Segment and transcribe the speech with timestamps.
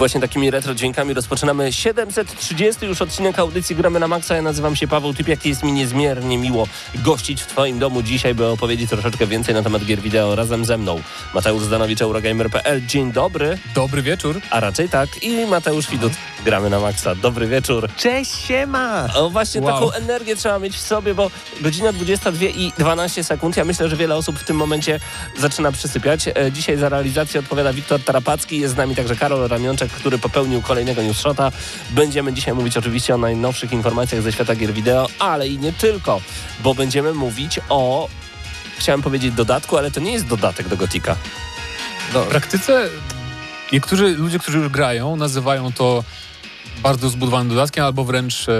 [0.00, 4.36] Właśnie takimi retro dźwiękami rozpoczynamy 730 już odcinek audycji Gramy na Maxa.
[4.36, 8.34] Ja nazywam się Paweł Typiak i jest mi niezmiernie miło gościć w Twoim domu dzisiaj,
[8.34, 11.00] by opowiedzieć troszeczkę więcej na temat gier wideo razem ze mną.
[11.34, 12.86] Mateusz Zdanowicz, Eurogamer.pl.
[12.86, 13.58] Dzień dobry.
[13.74, 14.40] Dobry wieczór.
[14.50, 15.08] A raczej tak.
[15.22, 16.12] I Mateusz Widut.
[16.44, 17.14] Gramy na Maxa.
[17.14, 17.88] Dobry wieczór.
[17.96, 19.08] Cześć, siema!
[19.14, 19.72] O właśnie Wow.
[19.74, 23.56] taką energię trzeba mieć w sobie, bo godzina 22 i 12 sekund.
[23.56, 25.00] Ja myślę, że wiele osób w tym momencie
[25.38, 26.28] zaczyna przysypiać.
[26.28, 28.60] E, Dzisiaj za realizację odpowiada Wiktor Tarapacki.
[28.60, 31.52] Jest z nami także Karol Ramionczek, który popełnił kolejnego news shota.
[31.90, 36.20] Będziemy dzisiaj mówić oczywiście o najnowszych informacjach ze świata gier wideo, ale i nie tylko,
[36.62, 38.08] bo będziemy mówić o
[38.78, 41.16] chciałem powiedzieć dodatku, ale to nie jest dodatek do Gotika.
[42.12, 42.88] W praktyce
[43.72, 46.04] niektórzy ludzie, którzy już grają, nazywają to
[46.82, 48.52] bardzo zbudowanym dodatkiem, albo wręcz, e,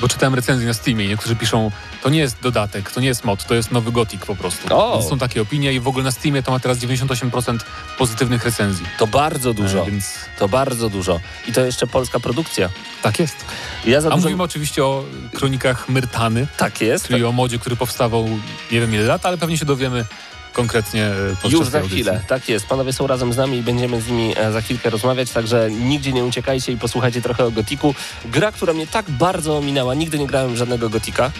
[0.00, 1.70] bo czytałem recenzję na Steamie niektórzy piszą,
[2.02, 4.76] to nie jest dodatek, to nie jest mod, to jest nowy Gothic po prostu.
[4.76, 4.98] O!
[4.98, 7.58] Więc są takie opinie i w ogóle na Steamie to ma teraz 98%
[7.98, 8.86] pozytywnych recenzji.
[8.98, 11.20] To bardzo dużo, E, więc to bardzo dużo.
[11.48, 12.68] I to jeszcze polska produkcja.
[13.02, 13.36] tak jest.
[13.84, 14.22] Ja za A dużo...
[14.22, 17.06] mówimy oczywiście o kronikach Myrtany, Tak jest.
[17.08, 18.28] czyli o modzie, który powstawał
[18.72, 20.04] nie wiem ile lat, ale pewnie się dowiemy
[20.52, 22.66] konkretnie e, podczas Już za chwilę, tak jest.
[22.66, 26.12] Panowie są razem z nami i będziemy z nimi e, za chwilkę rozmawiać, także nigdzie
[26.12, 27.94] nie uciekajcie i posłuchajcie trochę o Gotiku.
[28.24, 31.30] Gra, która mnie tak bardzo ominęła, nigdy nie grałem żadnego Gotika.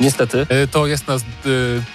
[0.00, 0.46] Niestety.
[0.48, 1.24] E, To jest nas e,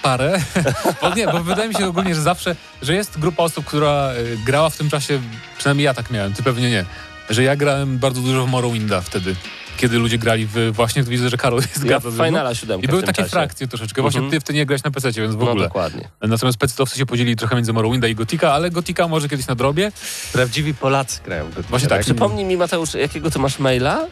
[0.02, 0.40] parę.
[1.02, 4.14] bo nie, bo wydaje mi się ogólnie, że zawsze, że jest grupa osób, która e,
[4.46, 5.20] grała w tym czasie,
[5.58, 6.84] przynajmniej ja tak miałem, ty pewnie nie,
[7.30, 9.36] że ja grałem bardzo dużo w Morrowinda wtedy,
[9.76, 12.26] kiedy ludzie grali w właśnie, widzę, że Karol jest Ja zgadza w.
[12.26, 14.02] Finala 7 I były takie frakcje troszeczkę.
[14.02, 14.30] Właśnie Mhm.
[14.30, 15.64] ty wtedy nie grałeś na PC, więc w No ogóle.
[15.64, 16.08] dokładnie.
[16.22, 19.92] Natomiast PC się podzielili trochę między Morrowinda i Gotika, ale Gotika może kiedyś nadrobię.
[20.32, 21.62] Prawdziwi Polacy grają go.
[21.62, 22.00] Właśnie tak.
[22.00, 24.06] Przypomnij mi, Mateusz, jakiego ty masz maila?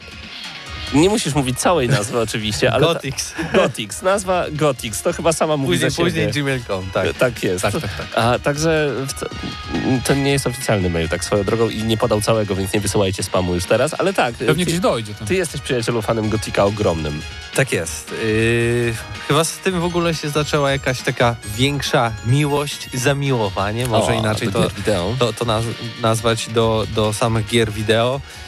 [0.93, 2.87] Nie musisz mówić całej nazwy oczywiście, ale...
[2.87, 2.93] Ta,
[3.53, 6.09] Gotix, nazwa Gotix, to chyba sama mówi Później, za siebie.
[6.09, 7.13] później gmail.com, tak.
[7.17, 7.61] Tak jest.
[7.61, 8.07] Tak, tak, tak.
[8.15, 8.91] A także
[10.05, 13.23] to nie jest oficjalny mail, tak swoją drogą i nie podał całego, więc nie wysyłajcie
[13.23, 14.35] spamu już teraz, ale tak.
[14.35, 15.13] Pewnie ty, gdzieś dojdzie.
[15.13, 15.25] To.
[15.25, 17.21] ty jesteś przyjacielu fanem Gotika ogromnym.
[17.55, 18.11] Tak jest.
[18.11, 18.93] Yy,
[19.27, 24.47] chyba z tym w ogóle się zaczęła jakaś taka większa miłość, zamiłowanie, może O, inaczej
[24.47, 24.69] to,
[25.19, 25.63] to, to naz
[26.01, 28.46] nazwać do, do samych gier wideo, e,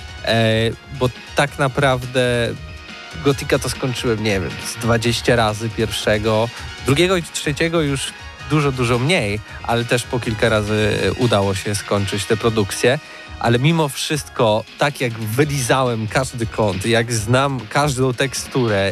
[1.00, 2.50] bo tak naprawdę
[3.26, 6.50] Gotika to skończyłem, nie wiem, z 20 razy pierwszego,
[6.86, 8.14] drugiego i trzeciego już
[8.50, 13.00] dużo, dużo mniej, ale też po kilka razy udało się skończyć tę produkcję.
[13.40, 18.92] Ale mimo wszystko, tak jak wylizałem każdy kąt, jak znam każdą teksturę,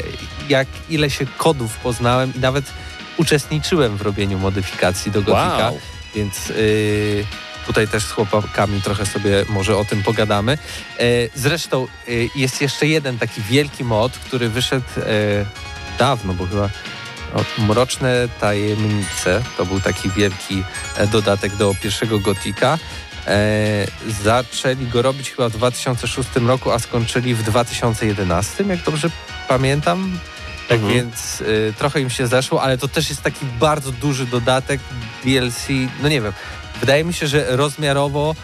[0.50, 2.66] jak ile się kodów poznałem i nawet
[3.18, 5.80] uczestniczyłem w robieniu modyfikacji do Gotika, Wow.
[6.16, 7.26] więc y,
[7.68, 10.52] tutaj też z chłopakami trochę sobie może o tym pogadamy.
[10.54, 11.04] E,
[11.36, 15.46] zresztą y, jest jeszcze jeden taki wielki mod, który wyszedł e,
[16.00, 16.70] dawno, bo chyba
[17.58, 20.64] Mroczne Tajemnice, to był taki wielki
[20.98, 22.78] e, dodatek do pierwszego Gotika.
[23.28, 23.88] E,
[24.24, 29.10] zaczęli go robić chyba w 2006 roku, a skończyli w 2011, jak dobrze
[29.48, 30.20] pamiętam.
[30.68, 30.94] Tak Mhm.
[30.94, 34.82] więc y, trochę im się zeszło, ale to też jest taki bardzo duży dodatek
[35.24, 35.68] DLC.
[36.02, 36.34] No nie wiem,
[36.80, 38.36] wydaje mi się, że rozmiarowo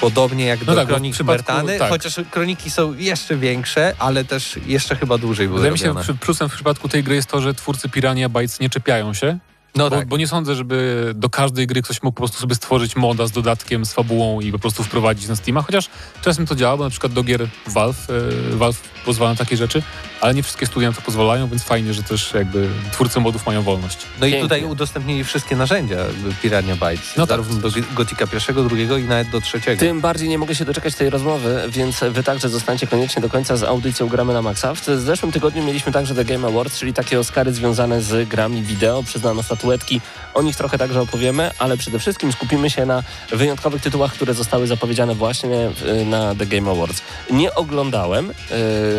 [0.00, 1.88] podobnie jak No do tak, Kronik Mertany, tak.
[1.90, 6.14] chociaż kroniki są jeszcze większe, ale też jeszcze chyba dłużej były Wydaje mi się, robione.
[6.20, 9.38] plusem w przypadku tej gry jest to, że twórcy Pirania Bytes nie czepiają się,
[9.74, 10.08] No bo, tak.
[10.08, 13.30] bo nie sądzę, żeby do każdej gry ktoś mógł po prostu sobie stworzyć moda z
[13.30, 15.88] dodatkiem, z fabułą i po prostu wprowadzić na Steama, chociaż
[16.22, 18.08] czasem to działa, bo na przykład do gier Valve,
[18.52, 19.82] e, Valve pozwala na takie rzeczy,
[20.20, 23.62] ale nie wszystkie studia na to pozwalają, więc fajnie, że też jakby twórcy modów mają
[23.62, 23.98] wolność.
[24.20, 24.40] No i Pięknie.
[24.42, 25.96] tutaj udostępnili wszystkie narzędzia
[26.42, 27.16] Pirania Bytes.
[27.16, 27.28] No tak.
[27.28, 29.80] zarówno do Gotika pierwszego, drugiego i nawet do trzeciego.
[29.80, 33.56] Tym bardziej nie mogę się doczekać tej rozmowy, więc wy także zostańcie koniecznie do końca
[33.56, 34.74] z audycją Gramy na Maxa.
[34.74, 39.02] W zeszłym tygodniu mieliśmy także The Game Awards, czyli takie Oscary związane z grami wideo.
[39.02, 40.00] Przyznano statuetki,
[40.34, 44.66] o nich trochę także opowiemy, ale przede wszystkim skupimy się na wyjątkowych tytułach, które zostały
[44.66, 47.02] zapowiedziane właśnie w- na The Game Awards.
[47.30, 48.30] Nie oglądałem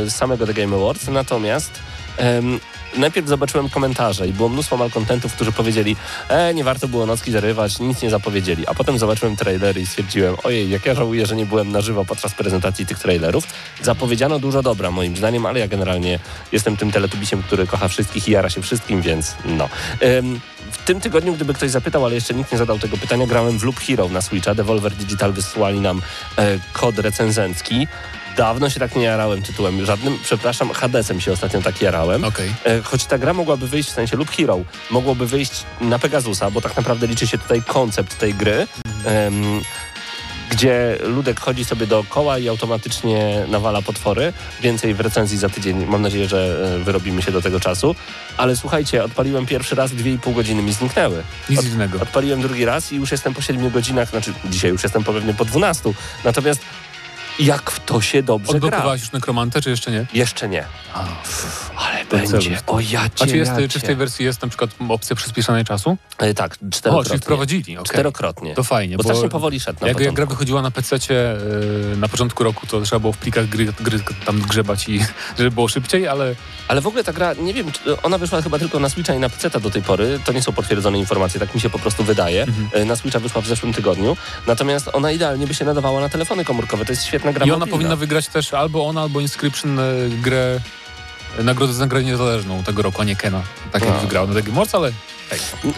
[0.08, 1.72] y, samego The Game Awards, natomiast
[2.18, 2.60] em,
[2.98, 5.96] najpierw zobaczyłem komentarze i było mnóstwo malkontentów, którzy powiedzieli,
[6.30, 8.68] e, nie warto było nocki zarywać, nic nie zapowiedzieli.
[8.68, 12.06] A potem zobaczyłem trailery i stwierdziłem, ojej, jak ja żałuję, że nie byłem na żywo
[12.06, 13.44] podczas prezentacji tych trailerów.
[13.82, 16.20] Zapowiedziano dużo dobra moim zdaniem, ale ja generalnie
[16.52, 19.70] jestem tym teletubisiem, który kocha wszystkich i jara się wszystkim, więc no.
[20.04, 20.40] Ym,
[20.72, 23.64] w tym tygodniu, gdyby ktoś zapytał, ale jeszcze nikt nie zadał tego pytania, grałem w
[23.64, 24.56] Loop Hero na Switcha.
[24.56, 26.02] Devolver Digital wysłali nam
[26.38, 27.88] e, kod recenzencki.
[28.38, 30.20] Dawno się tak nie jarałem tytułem żadnym.
[30.24, 32.24] Przepraszam, Hadesem się ostatnio tak jarałem.
[32.24, 32.50] Okej.
[32.66, 34.60] E, choć ta gra mogłaby wyjść, w sensie Loop Hero,
[34.92, 38.68] mogłoby wyjść na Pegasusa, bo tak naprawdę liczy się tutaj koncept tej gry,
[39.06, 39.62] em,
[40.50, 44.34] gdzie ludek chodzi sobie dookoła i automatycznie nawala potwory.
[44.62, 45.86] Więcej w recenzji za tydzień.
[45.86, 47.96] Mam nadzieję, że e, wyrobimy się do tego czasu.
[48.38, 51.24] Ale słuchajcie, odpaliłem pierwszy raz, dwie i pół godziny mi zniknęły.
[51.50, 52.00] Nic Od- dziwnego.
[52.02, 55.46] Odpaliłem drugi raz i już jestem po 7 godzinach, znaczy dzisiaj już jestem pewnie po
[55.46, 55.94] 12.
[56.24, 56.62] Natomiast
[57.40, 58.56] jak w to się dobrze gra?
[58.56, 60.06] Odblokowałeś już nekromantę, czy jeszcze nie?
[60.14, 60.66] Jeszcze nie.
[60.94, 61.06] A.
[61.76, 62.58] Ale będzie.
[62.68, 65.66] O ja A czy, cię, jest, czy w tej wersji jest na przykład opcja przyspieszonej
[65.66, 65.98] czasu?
[66.18, 67.18] E, Tak, O, czyli czterokrotnie.
[67.20, 67.90] wprowadzili, okej.
[67.94, 68.56] Czterokrotnie.
[68.56, 70.16] To fajnie, Bo bo strasznie powoli szedł na jak, jak początku.
[70.16, 71.14] gra wychodziła na PC-cie
[71.92, 75.00] yy, na początku roku, to trzeba było w plikach gry, gry tam grzebać i
[75.38, 76.36] żeby było szybciej, ale
[76.68, 77.72] Ale w ogóle ta gra, nie wiem,
[78.04, 80.20] ona wyszła chyba tylko na Switcha i na PC do tej pory.
[80.26, 82.44] To nie są potwierdzone informacje, tak mi się po prostu wydaje.
[82.44, 82.70] Mhm.
[82.74, 84.18] E, Na Switcha wyszła w zeszłym tygodniu.
[84.48, 86.86] Natomiast ona idealnie by się nadawała na telefony komórkowe.
[86.86, 87.78] To jest świetna gra i ona mobilna.
[87.78, 89.84] powinna wygrać też albo ona, albo Inscription e,
[90.22, 90.60] grę
[91.40, 93.42] e, nagrodę za grę niezależną tego roku, a nie Kena.
[93.72, 93.98] Tak jak A.
[94.00, 94.92] wygrał na Game Awards, ale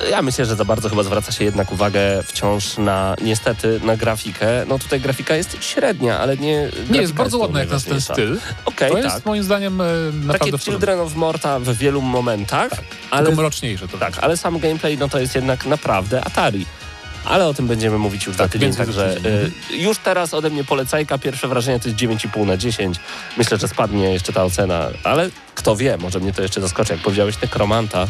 [0.10, 4.48] Ja myślę, że za bardzo chyba zwraca się jednak uwagę wciąż na, niestety, na grafikę.
[4.68, 6.70] No tutaj grafika jest średnia, ale nie...
[6.90, 8.40] nie jest bardzo ładna jak na ten styl.
[8.66, 9.04] Okej, To tak.
[9.04, 10.72] jest moim zdaniem e, Takie naprawdę w porządku.
[10.72, 12.72] Children of Morta w wielu momentach,
[13.12, 16.66] ale Tylko mroczniejsze to Tak, ale sam gameplay no to jest jednak naprawdę Atari.
[17.26, 19.32] Ale o tym będziemy mówić już za Tak, tydzień, za także tydzień.
[19.72, 21.18] y, już teraz ode mnie polecajka.
[21.18, 22.98] Pierwsze wrażenie to jest 9,5 na 10.
[23.38, 26.94] Myślę, że spadnie jeszcze ta ocena, ale kto wie, może mnie to jeszcze zaskoczy.
[26.94, 28.08] Jak powiedziałeś Nekromanta,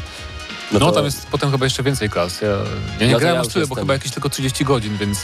[0.72, 2.42] no, No to tam jest potem chyba jeszcze więcej klas.
[2.42, 2.48] Ja,
[3.00, 5.20] ja nie No grałem ja aż tyle, bo chyba jakieś tylko 30 godzin, więc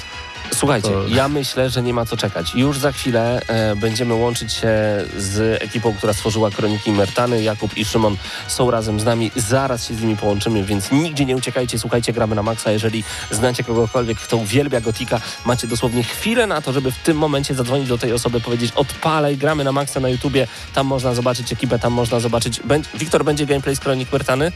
[0.52, 2.56] słuchajcie, to- ja myślę, że nie ma co czekać.
[2.56, 4.70] Już za chwilę e, będziemy łączyć się
[5.18, 7.44] z ekipą, która stworzyła Kroniki Mertany.
[7.44, 8.18] Jakub i Szymon
[8.48, 9.32] są razem z nami.
[9.36, 11.80] Zaraz się z nimi połączymy, więc nigdzie nie uciekajcie.
[11.80, 12.72] Słuchajcie, gramy na maksa.
[12.72, 17.56] Jeżeli znacie kogokolwiek, kto uwielbia Gotika, macie dosłownie chwilę na to, żeby w tym momencie
[17.56, 20.48] zadzwonić do tej osoby, powiedzieć odpalaj, gramy na maksa na YouTubie.
[20.74, 22.62] Tam można zobaczyć ekipę, tam można zobaczyć...
[22.94, 24.52] Wiktor, będzie gameplay z Kronik Mertany?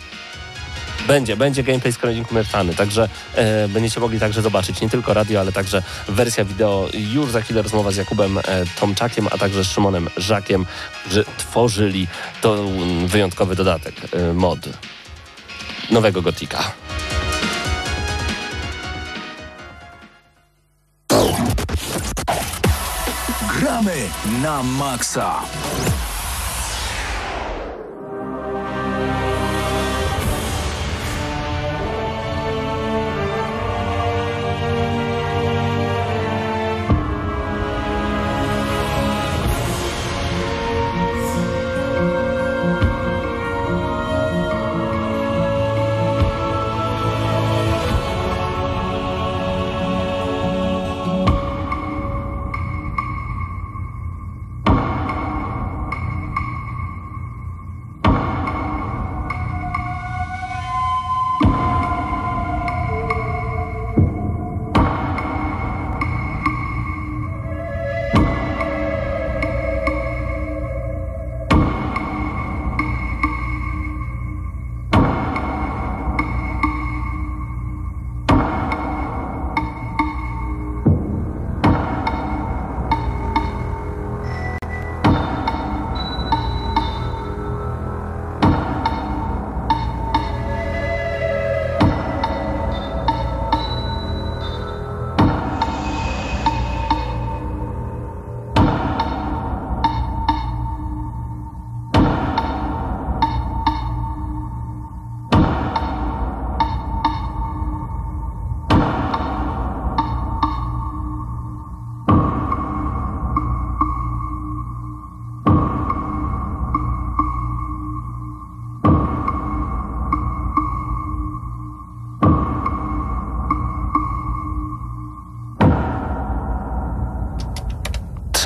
[1.07, 5.39] Będzie, będzie gameplay z Kronik Mertany, także e, będziecie mogli także zobaczyć nie tylko radio,
[5.39, 6.89] ale także wersja wideo.
[6.94, 8.41] Już za chwilę rozmowa z Jakubem e,
[8.79, 10.65] Tomczakiem, a także z Szymonem Żakiem,
[11.01, 12.07] którzy tworzyli
[12.41, 14.59] to mm, wyjątkowy dodatek, e, mod
[15.89, 16.71] nowego Gotika.
[23.59, 23.95] Gramy
[24.41, 25.41] na maksa.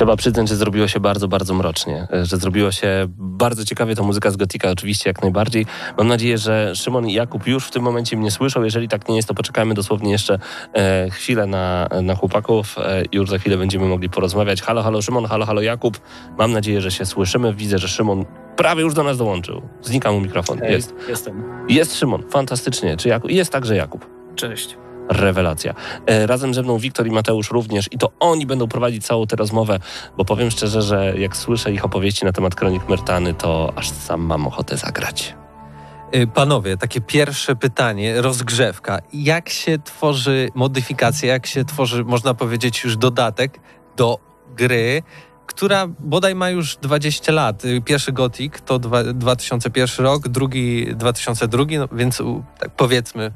[0.08, 2.06] Trzeba przyznać, że zrobiło się bardzo, bardzo mrocznie.
[2.12, 3.94] e, Że zrobiło się bardzo ciekawie.
[3.96, 5.66] To muzyka z Gotika oczywiście jak najbardziej.
[5.98, 8.62] Mam nadzieję, że Szymon i Jakub już w tym momencie mnie słyszą.
[8.62, 10.38] Jeżeli tak nie jest, to poczekajmy dosłownie jeszcze
[10.74, 12.76] e, chwilę na, na chłopaków.
[12.78, 14.62] E, już za chwilę będziemy mogli porozmawiać.
[14.62, 16.00] Halo, halo Szymon, halo, halo Jakub.
[16.38, 17.54] Mam nadzieję, że się słyszymy.
[17.54, 18.24] Widzę, że Szymon
[18.56, 19.62] prawie już do nas dołączył.
[19.82, 20.58] Znika mu mikrofon.
[20.58, 20.94] Hej, Jest.
[21.08, 21.42] Jestem.
[21.68, 22.96] Jest Szymon, fantastycznie.
[22.96, 23.30] Czy Jakub?
[23.30, 24.06] Jest także Jakub.
[24.36, 24.76] Cześć.
[25.08, 25.74] Rewelacja.
[26.06, 29.36] E, razem ze mną Wiktor i Mateusz również i to oni będą prowadzić całą tę
[29.36, 29.78] rozmowę,
[30.16, 34.20] bo powiem szczerze, że jak słyszę ich opowieści na temat Kronik Myrtany, to aż sam
[34.20, 35.34] mam ochotę zagrać.
[36.14, 38.98] Y, Panowie, takie pierwsze pytanie, rozgrzewka.
[39.12, 43.60] Jak się tworzy modyfikacja, jak się tworzy, można powiedzieć, już dodatek
[43.96, 44.18] do
[44.56, 45.02] gry,
[45.48, 47.64] która bodaj ma już 20 lat.
[47.64, 52.22] Y, Pierwszy Gothic to dwa, 2001 rok, drugi 2002, no więc
[52.58, 53.32] tak powiedzmy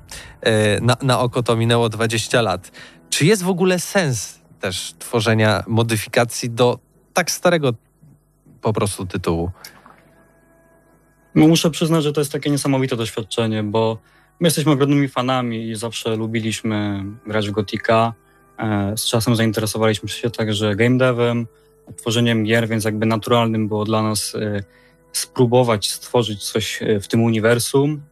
[0.47, 2.71] y, na, na oko to minęło 20 lat.
[3.11, 6.79] Czy jest w ogóle sens też tworzenia modyfikacji do
[7.13, 7.73] tak starego
[8.61, 9.51] po prostu tytułu?
[11.35, 13.99] No, muszę przyznać, że to jest takie niesamowite doświadczenie, bo
[14.41, 18.13] my jesteśmy ogromnymi fanami i zawsze lubiliśmy grać w Gotika.
[18.59, 21.47] E, Z czasem zainteresowaliśmy się także game devem,
[21.97, 24.63] tworzeniem gier, więc jakby naturalnym było dla nas e,
[25.13, 28.03] spróbować stworzyć coś e, w tym uniwersum.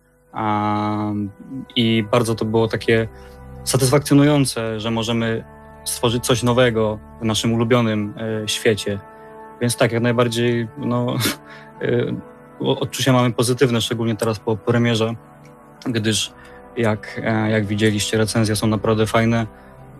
[1.76, 3.08] I bardzo to było takie
[3.64, 5.44] satysfakcjonujące, że możemy
[5.84, 8.98] stworzyć coś nowego w naszym ulubionym e, świecie.
[9.60, 11.16] Więc tak, jak najbardziej no,
[12.60, 15.14] odczucia mamy pozytywne, szczególnie teraz po premierze,
[15.86, 16.32] gdyż
[16.76, 19.46] jak, e, jak widzieliście, recenzje są naprawdę fajne.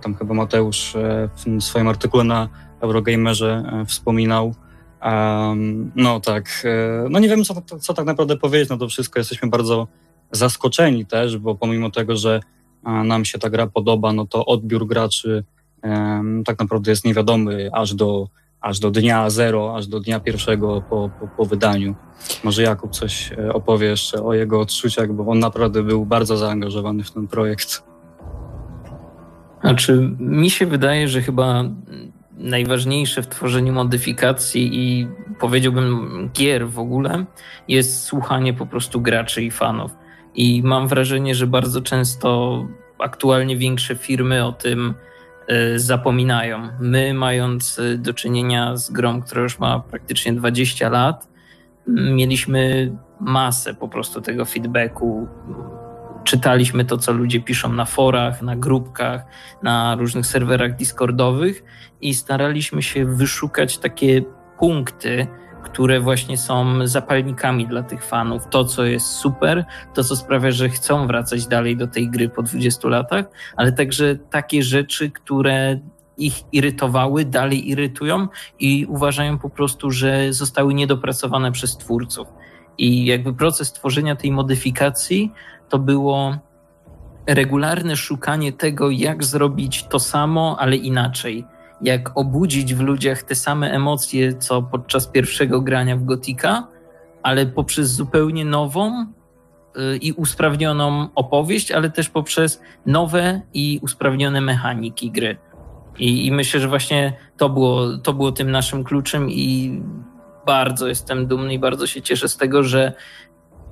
[0.01, 2.49] Tam chyba Mateusz e, w swoim artykule na
[2.81, 4.55] Eurogamerze e, wspominał.
[5.01, 9.21] Em, No tak, e, no nie wiem co, co tak naprawdę powiedzieć na to wszystko.
[9.21, 9.89] Jesteśmy bardzo
[10.33, 12.41] zaskoczeni też, bo pomimo tego, że
[12.85, 15.45] e, nam się ta gra podoba, no to odbiór graczy
[15.83, 18.29] em, tak naprawdę jest niewiadomy aż do,
[18.61, 21.95] aż do dnia zero, aż do dnia pierwszego po, po, po wydaniu.
[22.45, 27.11] Może Jakub coś opowie jeszcze o jego odczuciach, bo on naprawdę był bardzo zaangażowany w
[27.11, 27.83] ten projekt.
[29.61, 31.65] Znaczy, mi się wydaje, że chyba
[32.41, 35.09] najważniejsze w tworzeniu modyfikacji i
[35.41, 37.25] powiedziałbym gier w ogóle
[37.69, 39.91] jest słuchanie po prostu graczy i fanów.
[40.35, 42.67] I mam wrażenie, że bardzo często
[42.99, 44.95] aktualnie większe firmy o tym
[45.49, 46.69] e, zapominają.
[46.81, 51.29] My, mając e, do czynienia z grą, która już ma praktycznie 20 lat,
[51.87, 55.29] mieliśmy masę po prostu tego feedbacku.
[56.25, 59.25] Czytaliśmy to, co ludzie piszą na forach, na grupkach,
[59.63, 61.65] na różnych serwerach Discordowych
[62.01, 64.23] i staraliśmy się wyszukać takie
[64.59, 65.27] punkty,
[65.63, 68.49] które właśnie są zapalnikami dla tych fanów.
[68.51, 72.43] To, co jest super, to, co sprawia, że chcą wracać dalej do tej gry po
[72.43, 73.25] 20 latach,
[73.57, 75.81] ale także takie rzeczy, które
[76.17, 82.29] ich irytowały, dalej irytują i uważają po prostu, że zostały niedopracowane przez twórców.
[82.79, 85.33] I jakby proces tworzenia tej modyfikacji
[85.71, 86.39] to było
[87.27, 91.45] regularne szukanie tego, jak zrobić to samo, ale inaczej.
[91.83, 96.67] Jak obudzić w ludziach te same emocje, co podczas pierwszego grania w Gotika,
[97.23, 99.07] ale poprzez zupełnie nową
[99.77, 105.37] y, i usprawnioną opowieść, ale też poprzez nowe i usprawnione mechaniki gry.
[105.99, 109.81] I, I myślę, że właśnie to było, to było tym naszym kluczem i
[110.47, 112.93] bardzo jestem dumny i bardzo się cieszę z tego, że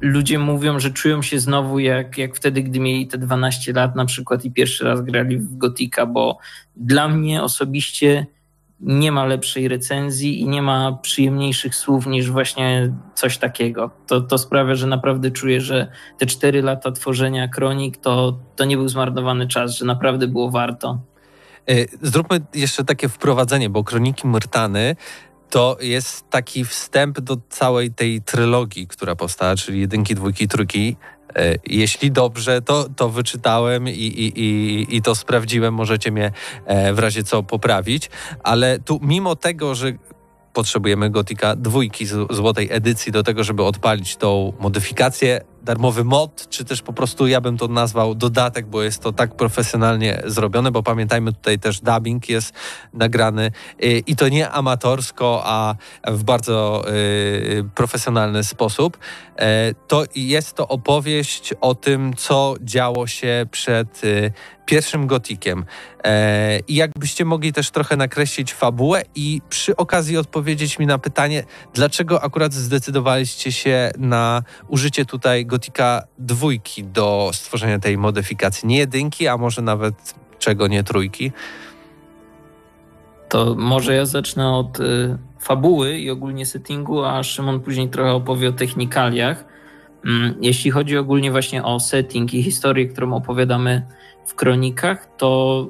[0.00, 4.04] ludzie mówią, że czują się znowu jak, jak wtedy, gdy mieli te 12 lat na
[4.04, 6.38] przykład i pierwszy raz grali w Gotika, bo
[6.76, 8.26] dla mnie osobiście
[8.80, 13.90] nie ma lepszej recenzji i nie ma przyjemniejszych słów niż właśnie coś takiego.
[14.06, 18.76] To, to sprawia, że naprawdę czuję, że te 4 lata tworzenia kronik to, to nie
[18.76, 21.00] był zmarnowany czas, że naprawdę było warto.
[21.70, 24.96] Y, Zróbmy jeszcze takie wprowadzenie, bo Kroniki Myrtany
[25.50, 30.96] to jest taki wstęp do całej tej trylogii, która powstała, czyli jedynki, dwójki, trójki.
[31.38, 35.74] Y, Jeśli dobrze, to, to wyczytałem i, i, i, i to sprawdziłem.
[35.74, 36.32] Możecie mnie
[36.66, 38.10] e, w razie co poprawić.
[38.42, 39.92] Ale tu, mimo tego, że
[40.52, 46.82] potrzebujemy Gotika dwójki złotej edycji do tego, żeby odpalić tą modyfikację, darmowy mod, czy też
[46.82, 51.32] po prostu ja bym to nazwał dodatek, bo jest to tak profesjonalnie zrobione, bo pamiętajmy
[51.32, 52.54] tutaj też dubbing jest
[52.92, 53.50] nagrany
[53.84, 55.74] y, i to nie amatorsko, a
[56.06, 58.98] w bardzo y, profesjonalny sposób.
[59.36, 64.32] E, To jest to opowieść o tym, co działo się przed y,
[64.68, 65.64] pierwszym gotikiem.
[66.04, 71.44] E, jakbyście mogli też trochę nakreślić fabułę i przy okazji odpowiedzieć mi na pytanie,
[71.74, 79.28] dlaczego akurat zdecydowaliście się na użycie tutaj gotika dwójki do stworzenia tej modyfikacji, nie jedynki,
[79.28, 81.32] a może nawet czego nie trójki.
[83.28, 88.48] To może ja zacznę od y, fabuły i ogólnie settingu, a Szymon później trochę opowie
[88.48, 89.44] o technikaliach.
[90.04, 93.82] Mm, jeśli chodzi ogólnie właśnie o setting i historię, którą opowiadamy
[94.28, 95.66] w kronikach, to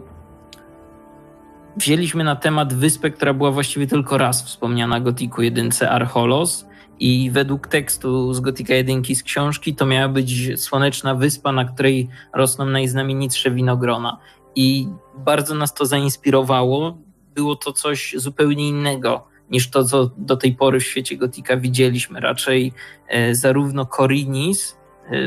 [1.77, 6.67] wzięliśmy na temat wyspę, która była właściwie tylko raz wspomniana Gotiku 1 Archolos
[7.01, 12.09] i według tekstu z Gotika 1 z książki to miała być słoneczna wyspa, na której
[12.35, 14.19] rosną najznamienitsze winogrona.
[14.55, 16.99] I bardzo nas to zainspirowało.
[17.35, 22.21] Było to coś zupełnie innego niż to, co do tej pory w świecie Gotika widzieliśmy.
[22.21, 22.73] Raczej
[23.09, 24.78] e, zarówno Korinis,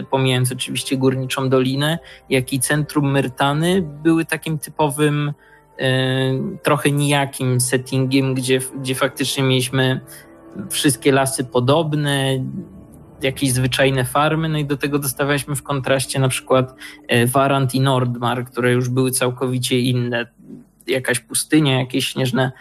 [0.10, 5.34] pomijając oczywiście górniczą dolinę, jak i centrum Myrtany były takim typowym,
[5.80, 5.94] e,
[6.64, 10.02] trochę nijakim settingiem, gdzie, gdzie faktycznie mieliśmy
[10.70, 12.46] wszystkie lasy podobne,
[13.22, 16.76] jakieś zwyczajne farmy, no i do tego dostawaliśmy w kontraście na przykład
[17.26, 20.28] Warant i Nordmar, które już były całkowicie inne.
[20.88, 22.52] Jakaś pustynia, jakieś śnieżne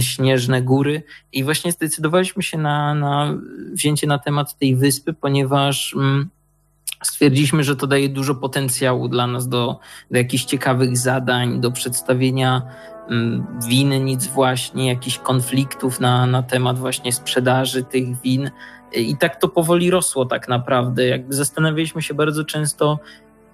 [0.00, 1.02] śnieżne góry.
[1.32, 3.38] I właśnie zdecydowaliśmy się na, na
[3.72, 6.30] wzięcie na temat tej wyspy, ponieważ mm,
[7.02, 9.78] stwierdziliśmy, że to daje dużo potencjału dla nas do,
[10.10, 12.62] do jakichś ciekawych zadań, do przedstawienia
[13.08, 18.50] mm, winy, nic właśnie, jakichś konfliktów na, na temat właśnie sprzedaży tych win.
[18.94, 21.06] I tak to powoli rosło tak naprawdę.
[21.06, 22.98] Jakby zastanawialiśmy się bardzo często,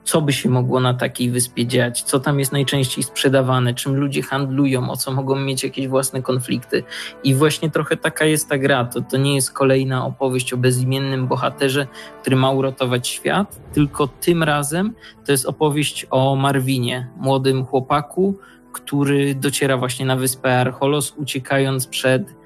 [0.05, 4.23] co by się mogło na takiej wyspie dziać, co tam jest najczęściej sprzedawane, czym ludzie
[4.23, 6.83] handlują, o co mogą mieć jakieś własne konflikty.
[7.25, 8.85] I właśnie trochę taka jest ta gra.
[8.85, 11.87] To, to nie jest kolejna opowieść o bezimiennym bohaterze,
[12.21, 14.95] który ma uratować świat, tylko tym razem
[15.27, 18.39] to jest opowieść o Marwinie, młodym chłopaku,
[18.73, 22.38] który dociera właśnie na wyspę Archolos, uciekając przed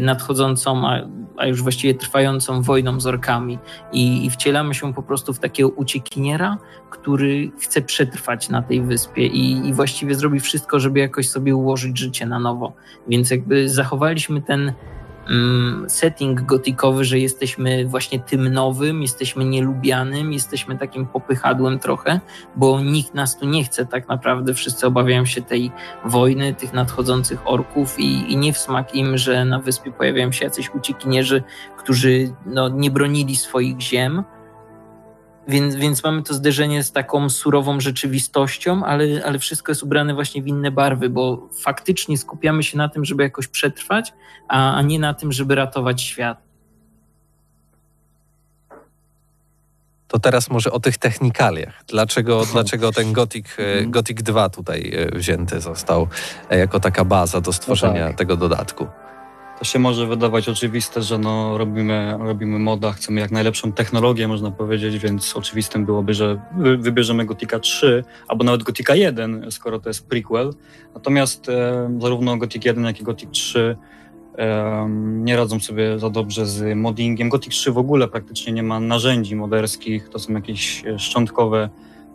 [0.00, 1.00] nadchodzącą, a,
[1.36, 3.58] a, już właściwie trwającą wojną z orkami.
[3.92, 6.58] I, I, wcielamy się po prostu w takiego uciekiniera,
[6.90, 11.98] który chce przetrwać na tej wyspie i, i właściwie zrobi wszystko, żeby jakoś sobie ułożyć
[11.98, 12.72] życie na nowo.
[13.08, 14.72] Więc jakby zachowaliśmy ten
[15.88, 22.20] setting gotikowy, że jesteśmy właśnie tym nowym, jesteśmy nielubianym, jesteśmy takim popychadłem trochę,
[22.56, 24.54] bo nikt nas tu nie chce tak naprawdę.
[24.54, 25.70] Wszyscy obawiają się tej
[26.04, 30.44] wojny, tych nadchodzących orków i, i nie w smak im, że na wyspie pojawiają się
[30.44, 31.42] jacyś uciekinierzy,
[31.78, 34.24] którzy no, nie bronili swoich ziem,
[35.50, 40.42] więc, więc mamy to zderzenie z taką surową rzeczywistością, ale, ale wszystko jest ubrane właśnie
[40.42, 44.12] w inne barwy, bo faktycznie skupiamy się na tym, żeby jakoś przetrwać,
[44.48, 46.50] a, a nie na tym, żeby ratować świat.
[50.08, 51.84] To teraz może o tych technikaliach.
[51.86, 53.90] Dlaczego, dlaczego ten Gothic, e, mhm.
[53.90, 56.08] Gothic 2 tutaj e, wzięty został
[56.50, 58.18] e, jako taka baza do stworzenia no tak.
[58.18, 58.86] tego dodatku?
[59.60, 64.50] To się może wydawać oczywiste, że no, robimy, robimy moda, chcemy jak najlepszą technologię, można
[64.50, 66.40] powiedzieć, więc oczywistym byłoby, że
[66.78, 70.52] wybierzemy Gotika 3 albo nawet Gotika 1, skoro to jest prequel.
[70.94, 73.76] Natomiast e, zarówno Gothic 1, jak i Gothic 3
[74.38, 77.28] e, nie radzą sobie za dobrze z moddingiem.
[77.28, 81.68] Gothic 3 w ogóle praktycznie nie ma narzędzi moderskich, to są jakieś szczątkowe,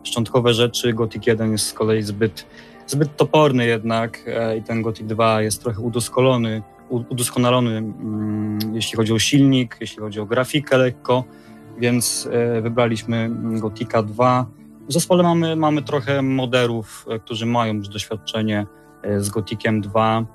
[0.03, 0.93] szczątkowe rzeczy.
[0.93, 2.45] Gothic 1 jest z kolei zbyt,
[2.87, 9.13] zbyt toporny jednak e, i ten Gothic 2 jest trochę udoskonalony udoskonalony, mm, jeśli chodzi
[9.13, 11.23] o silnik, jeśli chodzi o grafikę lekko,
[11.77, 14.45] więc e, wybraliśmy Gotika 2.
[14.89, 18.65] W zespole mamy, mamy trochę moderów, e, którzy mają już doświadczenie
[19.03, 20.25] e, z Gotikiem 2,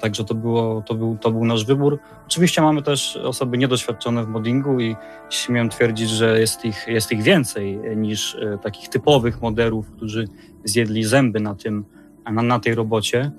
[0.00, 1.98] także to, było, to, był, to był nasz wybór.
[2.26, 4.96] Oczywiście mamy też osoby niedoświadczone w moddingu i
[5.30, 10.28] śmiem twierdzić, że jest ich, jest ich więcej niż takich typowych moderów, którzy
[10.64, 11.84] zjedli zęby na, tym,
[12.32, 13.30] na, na tej robocie.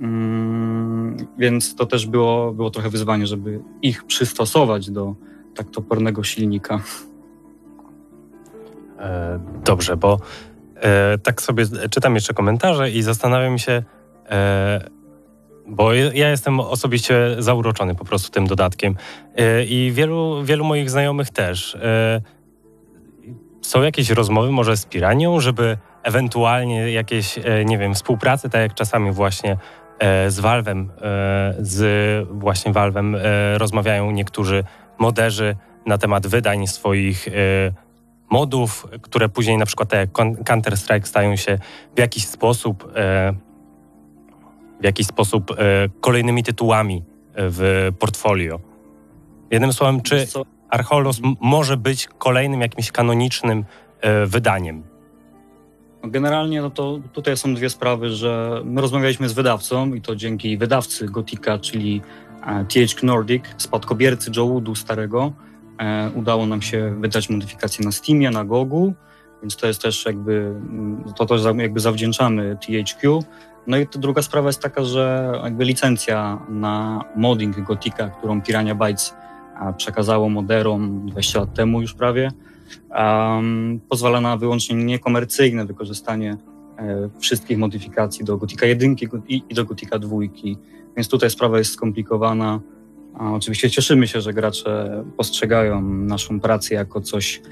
[0.00, 5.14] Mm, więc to też było, było trochę wyzwanie, żeby ich przystosować do
[5.54, 6.80] tak topornego silnika.
[8.98, 10.18] E, dobrze, bo
[10.76, 13.82] e, tak sobie czytam jeszcze komentarze i zastanawiam się,
[14.30, 14.90] e,
[15.66, 18.94] bo ja jestem osobiście zauroczony po prostu tym dodatkiem
[19.66, 21.78] i wielu, wielu moich znajomych też.
[23.62, 29.12] Są jakieś rozmowy może z Piranią, żeby ewentualnie jakieś, nie wiem, współpracy, tak jak czasami
[29.12, 29.79] właśnie E,
[30.28, 34.64] z Valve'em, e, z właśnie Valve'em e, rozmawiają niektórzy
[34.98, 37.28] moderzy na temat wydań swoich
[38.30, 40.10] modów, które później na przykład jak
[40.44, 41.58] Counter-Strike stają się
[41.96, 42.92] w jakiś sposób
[44.80, 45.56] w jakiś sposób
[46.00, 48.60] kolejnymi tytułami w portfolio.
[49.50, 50.26] Jednym słowem, czy
[50.68, 53.64] Archolos może być kolejnym jakimś kanonicznym
[54.26, 54.89] wydaniem?
[56.04, 60.58] Generalnie no to tutaj są dwie sprawy, że my rozmawialiśmy z wydawcą i to dzięki
[60.58, 62.02] wydawcy Gotika, czyli
[62.46, 65.32] e, THQ Nordic, spadkobiercy Joe Woodu starego,
[65.78, 68.94] e, udało nam się wydać modyfikacje na Steamie, na Gogu,
[69.42, 73.22] więc to jest też jakby, mm, to też jakby zawdzięczamy THQ.
[73.66, 79.14] No i druga sprawa jest taka, że jakby licencja na modding Gotika, którą Pirania Bytes
[79.56, 82.30] a, przekazało moderom 20 lat temu już prawie,
[82.90, 86.36] um, pozwala na wyłącznie niekomercyjne wykorzystanie
[86.78, 88.96] e, wszystkich modyfikacji do Gotika 1
[89.28, 90.16] i, i do Gotika 2.
[90.96, 92.60] Więc tutaj sprawa jest skomplikowana.
[93.14, 97.42] A oczywiście cieszymy się, że gracze postrzegają naszą pracę jako coś,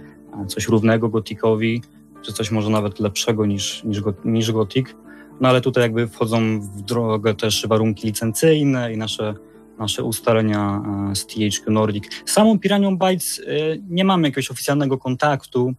[0.46, 1.82] coś równego Gotikowi,
[2.22, 4.96] czy coś może nawet lepszego niż, niż, niż Gotik.
[5.40, 9.34] No ale tutaj jakby wchodzą w drogę też warunki licencyjne i nasze,
[9.78, 12.04] nasze ustalenia e, z THQ Nordic.
[12.24, 13.42] Z samą Piranią Bytes e,
[13.90, 15.74] nie mamy jakiegoś oficjalnego kontaktu,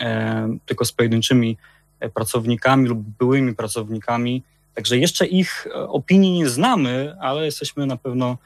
[0.00, 1.56] e, tylko z pojedynczymi
[2.14, 4.42] pracownikami lub byłymi pracownikami.
[4.74, 8.38] Także jeszcze ich opinii nie znamy, ale jesteśmy na pewno,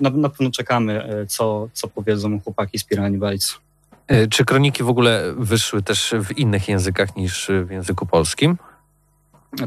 [0.00, 3.58] na, na pewno czekamy, co, co powiedzą chłopaki z Pirani Bytes.
[4.30, 8.56] Czy kroniki w ogóle wyszły też w innych językach niż w języku polskim?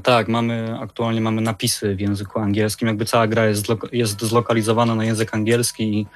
[0.04, 2.88] Tak, mamy aktualnie mamy napisy w języku angielskim.
[2.88, 6.08] Jakby cała gra jest, jest zlokalizowana na język angielski i,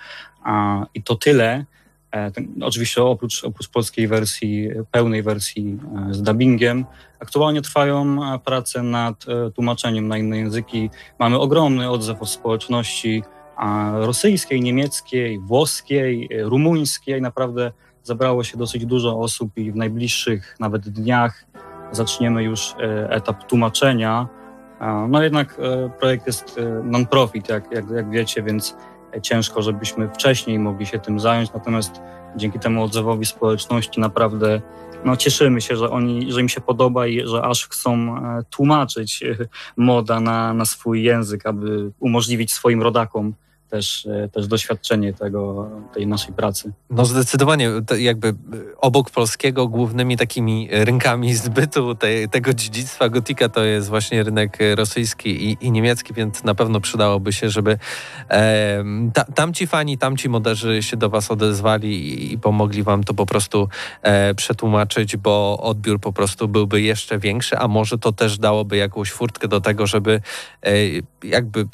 [0.44, 1.66] a, i to tyle.
[2.12, 5.78] E, ten, oczywiście oprócz, oprócz polskiej wersji, pełnej wersji
[6.10, 6.86] e, z dubbingiem,
[7.20, 10.90] aktualnie trwają e, prace nad e, tłumaczeniem na inne języki.
[11.20, 13.24] Mamy ogromny odzew od społeczności
[13.56, 17.22] a, rosyjskiej, niemieckiej, włoskiej, e, rumuńskiej.
[17.22, 17.72] Naprawdę
[18.04, 21.46] zebrało się dosyć dużo osób i w najbliższych nawet dniach
[21.92, 24.28] zaczniemy już e, etap tłumaczenia.
[25.10, 28.76] No jednak e, projekt jest e, non-profit, jak, jak, jak wiecie, więc
[29.22, 32.02] ciężko, żebyśmy wcześniej mogli się tym zająć, natomiast
[32.36, 34.62] dzięki temu odzewowi społeczności naprawdę
[35.06, 38.16] no, cieszymy się, że, oni, że im się podoba i że aż chcą
[38.50, 39.24] tłumaczyć
[39.78, 43.34] moda na, na swój język, aby umożliwić swoim rodakom
[43.72, 46.72] też, e, też doświadczenie tego, tej naszej pracy.
[46.90, 48.34] No zdecydowanie, jakby
[48.78, 55.50] obok polskiego głównymi takimi rynkami zbytu tej, tego dziedzictwa gotika to jest właśnie rynek rosyjski
[55.50, 57.78] i, i niemiecki, więc na pewno przydałoby się, żeby
[58.30, 63.14] e, ta, tamci fani, tamci moderzy się do was odezwali i, i pomogli wam to
[63.14, 63.68] po prostu
[64.02, 69.12] e, przetłumaczyć, bo odbiór po prostu byłby jeszcze większy, a może to też dałoby jakąś
[69.12, 70.22] furtkę do tego, żeby
[70.66, 70.72] e,
[71.24, 71.66] jakby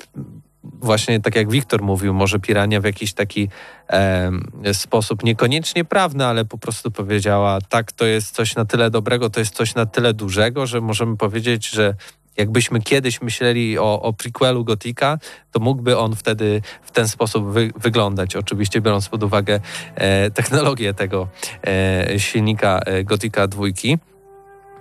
[0.73, 3.49] właśnie tak jak Wiktor mówił, może Pirania w jakiś taki
[3.89, 4.31] e,
[4.73, 9.39] sposób niekoniecznie prawny, ale po prostu powiedziała, tak, to jest coś na tyle dobrego, to
[9.39, 11.93] jest coś na tyle dużego, że możemy powiedzieć, że
[12.37, 15.17] jakbyśmy kiedyś myśleli o, o prequelu Gotika,
[15.51, 18.35] to mógłby on wtedy w ten sposób wy, wyglądać.
[18.35, 19.59] Oczywiście biorąc pod uwagę
[19.95, 21.27] e, technologię tego
[21.67, 23.97] e, silnika e, Gotika dwójki.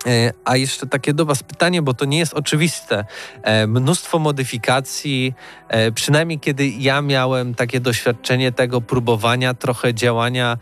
[0.05, 3.05] E, a jeszcze takie do Was pytanie, bo to nie jest oczywiste.
[3.43, 5.33] E, mnóstwo modyfikacji,
[5.67, 10.57] e, przynajmniej kiedy ja miałem takie doświadczenie tego próbowania trochę działania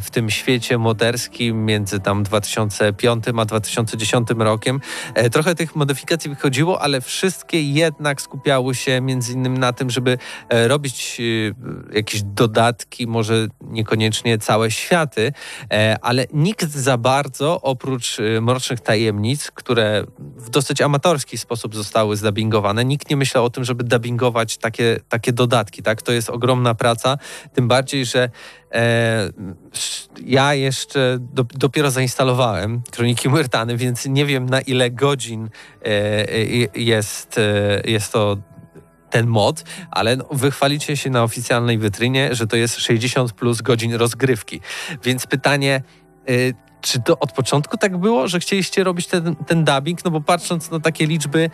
[0.00, 4.80] w tym świecie moderskim między tam 2005 a 2010 rokiem.
[5.32, 10.18] Trochę tych modyfikacji wychodziło, ale wszystkie jednak skupiały się między innymi na tym, żeby
[10.50, 11.20] robić
[11.92, 15.32] jakieś dodatki, może niekoniecznie całe światy,
[16.02, 18.18] ale nikt za bardzo oprócz
[18.80, 22.84] Tajemnic, które w dosyć amatorski sposób zostały zdubbingowane.
[22.84, 25.82] Nikt nie myślał o tym, żeby dubbingować takie, takie dodatki.
[25.82, 26.02] Tak?
[26.02, 27.18] To jest ogromna praca,
[27.54, 28.30] tym bardziej, że
[28.72, 29.30] e,
[30.26, 35.50] ja jeszcze do, dopiero zainstalowałem Kroniki Myrtany, więc nie wiem na ile godzin
[35.84, 36.34] e,
[36.74, 38.36] jest, e, jest to
[39.12, 43.94] ten mod, ale no, wychwalicie się na oficjalnej wytrynie, że to jest 60 plus godzin
[43.94, 44.60] rozgrywki.
[45.04, 45.82] Więc pytanie,
[46.30, 50.04] y, czy to od początku tak było, że chcieliście robić ten, ten dubbing?
[50.04, 51.50] No bo patrząc na takie liczby,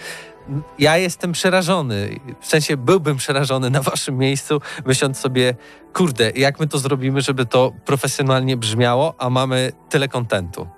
[0.78, 2.20] ja jestem przerażony.
[2.40, 5.54] W sensie byłbym przerażony na waszym miejscu, myśląc sobie,
[5.92, 10.68] kurde, jak my to zrobimy, żeby to profesjonalnie brzmiało, a mamy tyle kontentu.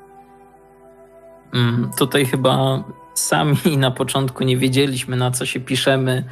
[1.55, 2.85] Mm, tutaj chyba
[3.15, 6.25] sami na początku nie wiedzieliśmy, na co się piszemy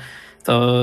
[0.45, 0.83] to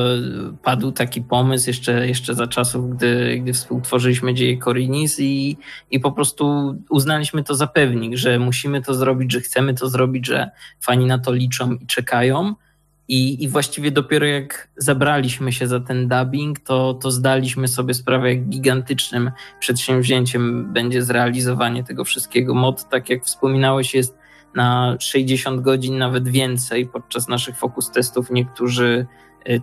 [0.63, 5.57] padł taki pomysł jeszcze, jeszcze za czasów, gdy, gdy współtworzyliśmy dzieje Korinis i,
[5.91, 10.27] i po prostu uznaliśmy to za pewnik, że musimy to zrobić, że chcemy to zrobić,
[10.27, 10.49] że
[10.81, 12.55] fani na to liczą i czekają.
[13.07, 18.29] I, I właściwie dopiero jak zabraliśmy się za ten dubbing, to, to zdaliśmy sobie sprawę,
[18.29, 22.53] jak gigantycznym przedsięwzięciem będzie zrealizowanie tego wszystkiego.
[22.53, 24.17] Mod, tak jak wspominałeś, jest
[24.55, 26.85] na 60 godzin, nawet więcej.
[26.85, 29.05] Podczas naszych fokus testów niektórzy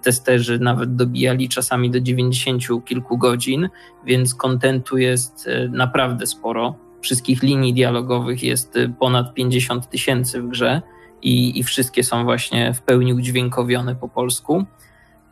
[0.02, 3.68] testerzy nawet dobijali czasami do 90 kilku godzin,
[4.06, 6.74] więc kontentu jest y, naprawdę sporo.
[7.00, 10.82] Wszystkich linii dialogowych jest y, ponad 50 tysięcy w grze
[11.22, 14.64] i, i wszystkie są właśnie w pełni udźwiękowione po polsku.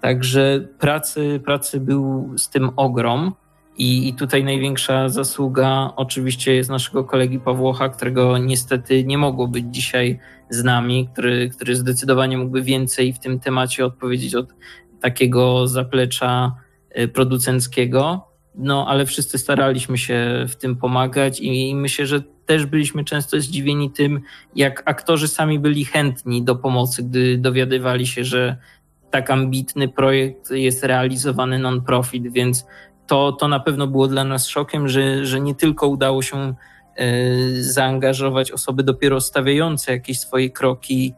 [0.00, 3.32] Także pracy, pracy był z tym ogrom
[3.80, 9.64] I, I tutaj największa zasługa oczywiście jest naszego kolegi Pawłocha, którego niestety nie mogło być
[9.70, 10.18] dzisiaj
[10.50, 14.54] z nami, który, który zdecydowanie mógłby więcej w tym temacie odpowiedzieć od
[15.00, 16.54] takiego zaplecza
[16.98, 18.28] y, producenckiego.
[18.54, 23.90] No, ale wszyscy staraliśmy się w tym pomagać i myślę, że też byliśmy często zdziwieni
[23.90, 24.20] tym,
[24.56, 28.56] jak aktorzy sami byli chętni do pomocy, gdy dowiadywali się, że
[29.10, 32.66] tak ambitny projekt jest realizowany non-profit, więc
[33.10, 36.54] to, to na pewno było dla nas szokiem, że, że nie tylko udało się e,
[37.60, 41.14] zaangażować osoby dopiero stawiające jakieś swoje kroki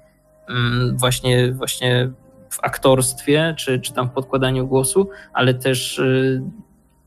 [0.48, 2.10] mm, właśnie, właśnie
[2.50, 6.04] w aktorstwie czy, czy tam w podkładaniu głosu, ale też e,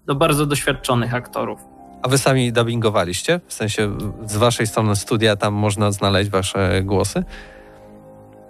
[0.08, 1.60] no, bardzo doświadczonych aktorów.
[2.02, 3.40] A wy sami dubbingowaliście?
[3.48, 7.24] W sensie z waszej strony studia tam można znaleźć wasze głosy?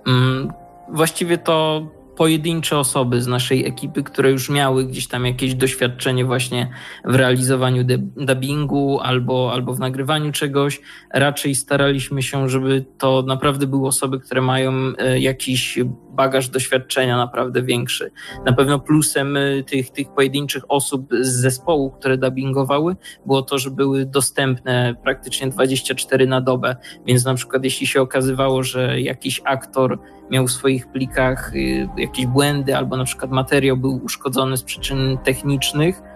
[0.08, 0.54] Mm,
[0.90, 6.70] właściwie to pojedyncze osoby z naszej ekipy, które już miały gdzieś tam jakieś doświadczenie właśnie
[7.06, 7.84] w realizowaniu
[8.18, 10.82] dubbingu albo, albo w nagrywaniu czegoś.
[11.14, 15.80] Raczej staraliśmy się, żeby to naprawdę były osoby, które mają e, jakiś
[16.16, 18.12] bagaż doświadczenia naprawdę większy.
[18.46, 23.72] Na pewno plusem e, tych, tych pojedynczych osób z zespołu, które dubbingowały, było to, że
[23.72, 26.76] były dostępne praktycznie 24 na dobę,
[27.06, 30.00] więc na przykład jeśli się okazywało, że jakiś aktor
[30.32, 35.18] miał w swoich plikach y, jakieś błędy, albo na przykład materiał był uszkodzony z przyczyn
[35.24, 36.15] technicznych, y,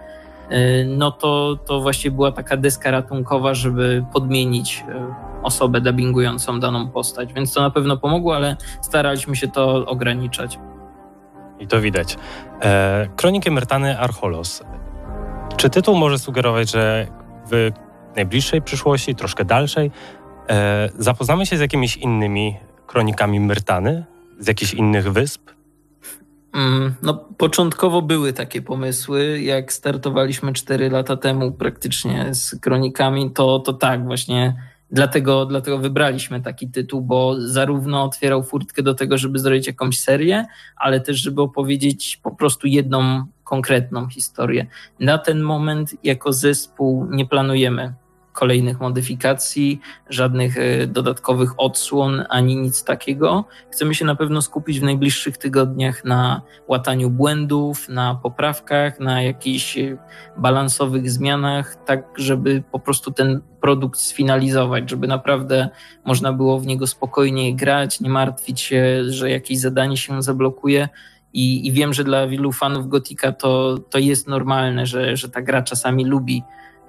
[0.86, 4.92] no to, to właśnie była taka deska ratunkowa, żeby podmienić y,
[5.42, 7.32] osobę dubbingującą daną postać.
[7.32, 10.58] Więc to na pewno pomogło, ale staraliśmy się to ograniczać.
[11.60, 12.16] I to widać.
[12.62, 14.62] E, Kronikiem Myrtany Archolos.
[15.56, 17.06] Czy tytuł może sugerować, że
[17.50, 17.70] w
[18.16, 19.90] najbliższej przyszłości, troszkę dalszej,
[20.48, 24.04] e, zapoznamy się z jakimiś innymi kronikami Myrtany?
[24.38, 25.59] Z jakichś innych wysp?
[26.52, 29.40] Mm, no, początkowo były takie pomysły.
[29.42, 34.56] Jak startowaliśmy 4 lata temu praktycznie z kronikami, to, to tak, właśnie
[34.90, 40.46] dlatego, dlatego wybraliśmy taki tytuł, bo zarówno otwierał furtkę do tego, żeby zrobić jakąś serię,
[40.76, 44.66] ale też, żeby opowiedzieć po prostu jedną konkretną historię.
[45.00, 47.94] Na ten moment, jako zespół, nie planujemy
[48.40, 53.44] kolejnych modyfikacji, żadnych e, dodatkowych odsłon ani nic takiego.
[53.70, 59.78] Chcemy się na pewno skupić w najbliższych tygodniach na łataniu błędów, na poprawkach, na jakichś
[59.78, 59.96] e,
[60.36, 65.68] balansowych zmianach, tak żeby po prostu ten produkt sfinalizować, żeby naprawdę
[66.04, 70.88] można było w niego spokojnie grać, nie martwić się, że jakieś zadanie się zablokuje.
[71.32, 75.42] I, I, wiem, że dla wielu fanów Gotika to, to jest normalne, że, że ta
[75.42, 76.42] gra czasami lubi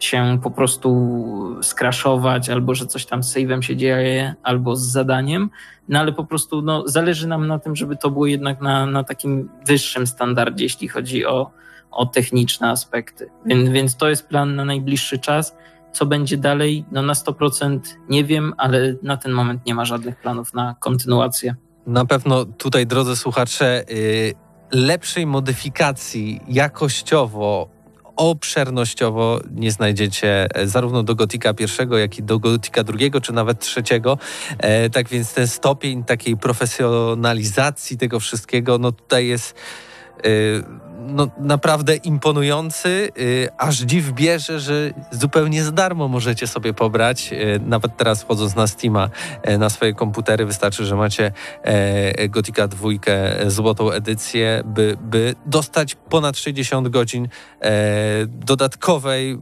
[0.03, 5.49] się po prostu skraszować, albo że coś tam z save'em się dzieje, albo z zadaniem,
[5.89, 9.03] no ale po prostu no, zależy nam na tym, żeby to było jednak na, na
[9.03, 11.51] takim wyższym standardzie, jeśli chodzi o,
[11.91, 13.29] o techniczne aspekty.
[13.45, 15.55] Więc, więc to jest plan na najbliższy czas.
[15.91, 16.85] Co będzie dalej?
[16.91, 21.55] No na 100% nie wiem, ale na ten moment nie ma żadnych planów na kontynuację.
[21.87, 24.33] Na pewno tutaj, drodzy słuchacze, yy,
[24.71, 27.69] lepszej modyfikacji jakościowo
[28.21, 33.59] obszernościowo nie znajdziecie e, zarówno do Gotika pierwszego, jak i do Gotika drugiego, czy nawet
[33.59, 34.17] trzeciego.
[34.57, 39.55] E, tak więc ten stopień takiej profesjonalizacji tego wszystkiego, no tutaj jest
[41.07, 47.33] no, naprawdę imponujący, y, aż dziw bierze, że zupełnie za darmo możecie sobie pobrać.
[47.33, 49.09] Y, nawet teraz wchodząc na Steama
[49.59, 51.31] na swoje komputery, wystarczy, że macie
[52.29, 52.89] Gotika 2
[53.47, 57.27] złotą edycję, by, by dostać ponad 60 godzin
[58.27, 59.39] dodatkowej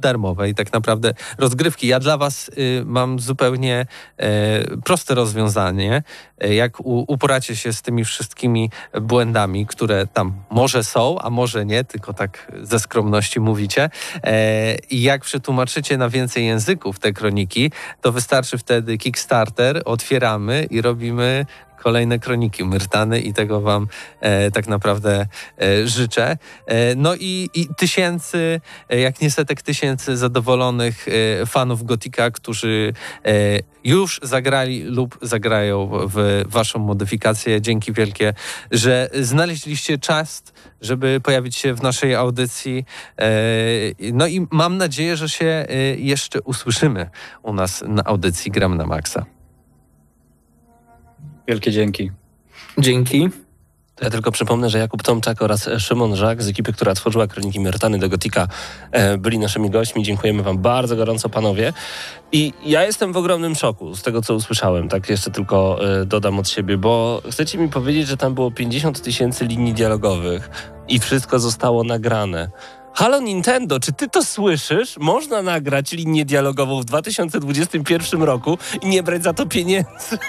[0.00, 1.86] darmowej tak naprawdę rozgrywki.
[1.86, 3.86] Ja dla Was y, mam zupełnie
[4.20, 6.02] y, proste rozwiązanie.
[6.44, 11.84] Y, jak uporacie się z tymi wszystkimi błędami, które tam może są, a może nie,
[11.84, 13.90] tylko tak ze skromności mówicie.
[14.24, 20.80] E, I jak przetłumaczycie na więcej języków te kroniki, to wystarczy wtedy Kickstarter, otwieramy i
[20.82, 21.46] robimy
[21.82, 23.86] kolejne kroniki Myrtany i tego Wam
[24.20, 25.26] e, tak naprawdę
[25.62, 26.38] e, życzę.
[26.66, 32.92] E, no i, i, tysięcy, e, jak nie setek tysięcy zadowolonych e, fanów Gotika, którzy
[33.24, 33.30] e,
[33.84, 37.60] już zagrali lub zagrają w Waszą modyfikację.
[37.60, 38.34] Dzięki wielkie,
[38.70, 40.42] że znaleźliście czas,
[40.80, 42.84] żeby pojawić się w naszej audycji.
[44.12, 45.66] No i mam nadzieję, że się
[45.98, 47.10] jeszcze usłyszymy
[47.42, 49.39] u nas na audycji Gram na Maxa.
[51.50, 52.10] Wielkie dzięki.
[52.78, 53.28] Dzięki.
[54.02, 57.98] Ja tylko przypomnę, że Jakub Tomczak oraz Szymon Żak z ekipy, która tworzyła Kroniki Myrtany
[57.98, 58.48] do Gotika
[58.92, 60.02] e, byli naszymi gośćmi.
[60.02, 61.72] Dziękujemy wam bardzo gorąco, panowie.
[62.32, 64.88] I ja jestem w ogromnym szoku z tego, co usłyszałem.
[64.88, 69.02] Tak jeszcze tylko e, dodam od siebie, bo chcecie mi powiedzieć, że tam było 50
[69.02, 70.50] tysięcy linii dialogowych
[70.88, 72.50] i wszystko zostało nagrane.
[72.94, 74.98] Halo Nintendo, czy ty to słyszysz?
[74.98, 80.18] Można nagrać linię dialogową w 2021 roku i nie brać za to pieniędzy.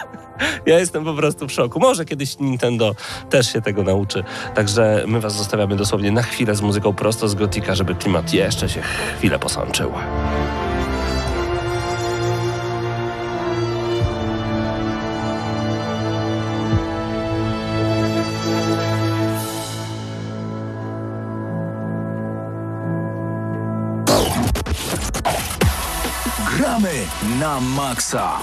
[0.66, 1.80] Ja jestem po prostu w szoku.
[1.80, 2.96] Może kiedyś Nintendo
[3.30, 4.24] też się tego nauczy.
[4.56, 8.70] Także my was zostawiamy dosłownie na chwilę z muzyką prosto z Gotika, żeby klimat jeszcze
[8.70, 8.82] się
[9.18, 9.92] chwilę posączył.
[27.40, 28.42] Na maksa.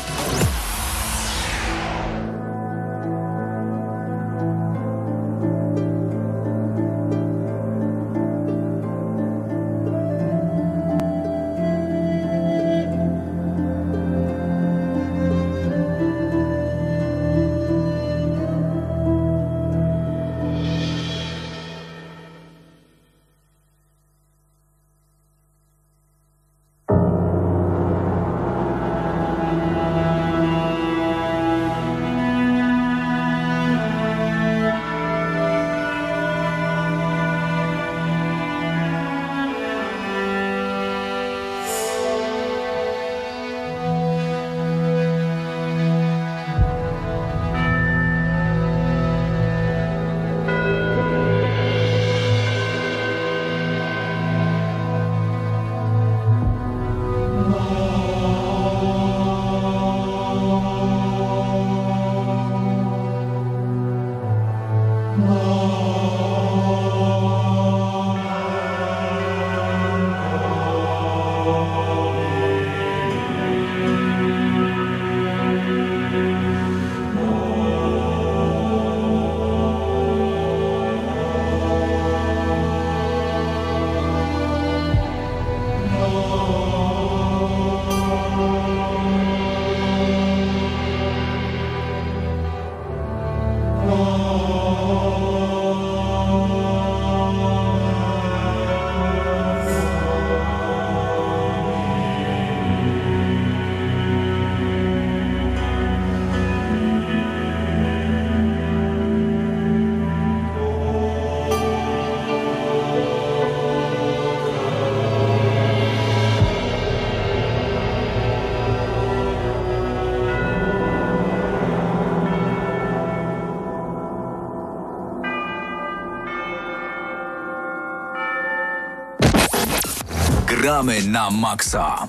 [130.69, 132.09] Gramy na maksa.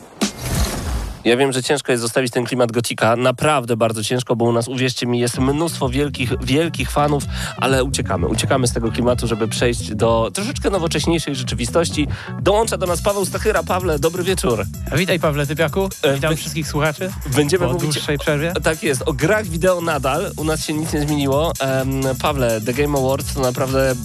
[1.26, 4.68] Ja wiem, że ciężko jest zostawić ten klimat gotika, naprawdę bardzo ciężko, bo u nas,
[4.68, 7.24] uwierzcie mi, jest mnóstwo wielkich, wielkich fanów,
[7.58, 12.08] ale uciekamy, uciekamy z tego klimatu, żeby przejść do troszeczkę nowocześniejszej rzeczywistości.
[12.42, 13.64] Dołącza do nas Paweł Stachyra.
[13.64, 14.66] Pawle, dobry wieczór.
[14.96, 18.54] Witaj Pawle Typiaku, E, witam wy- wszystkich słuchaczy Będziemy po mówić dłuższej przerwie.
[18.64, 20.32] Tak jest, o grach wideo nadal.
[20.38, 21.54] U nas się nic nie zmieniło.
[21.60, 23.96] Em, Pawle, The Game Awards to naprawdę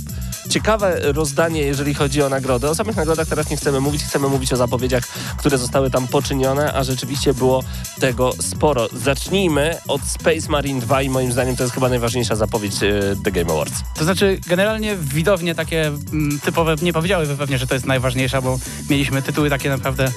[0.50, 2.68] ciekawe rozdanie, jeżeli chodzi o nagrody.
[2.68, 5.04] O samych nagrodach teraz nie chcemy mówić, chcemy mówić o zapowiedziach,
[5.36, 7.62] które zostały tam poczynione, a rzeczywiście było
[8.00, 8.88] tego sporo.
[8.92, 13.32] Zacznijmy od Space Marine 2 i moim zdaniem to jest chyba najważniejsza zapowiedź e, The
[13.32, 13.74] Game Awards.
[13.94, 18.58] To znaczy generalnie widownie takie mm, typowe nie powiedziałyby pewnie, że to jest najważniejsza, bo
[18.90, 20.12] mieliśmy tytuły takie naprawdę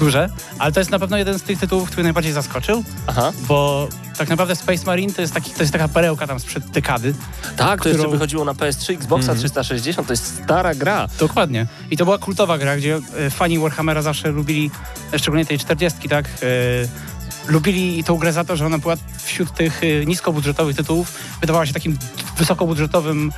[0.00, 3.32] duże, ale to jest na pewno jeden z tych tytułów, który najbardziej zaskoczył, Aha.
[3.48, 7.14] bo tak naprawdę Space Marine to jest, taki, to jest taka perełka tam sprzed dekady.
[7.56, 9.71] Tak, to jeszcze wychodziło na PS3, Xboxa 360,
[10.06, 11.08] to jest stara gra.
[11.18, 11.66] Dokładnie.
[11.90, 14.70] I to była kultowa gra, gdzie e, fani Warhammera zawsze lubili,
[15.12, 16.26] e, szczególnie tej 40, tak?
[16.26, 17.12] e,
[17.48, 21.98] Lubili tą grę za to, że ona była wśród tych niskobudżetowych tytułów, wydawała się takim
[22.38, 23.32] wysokobudżetowym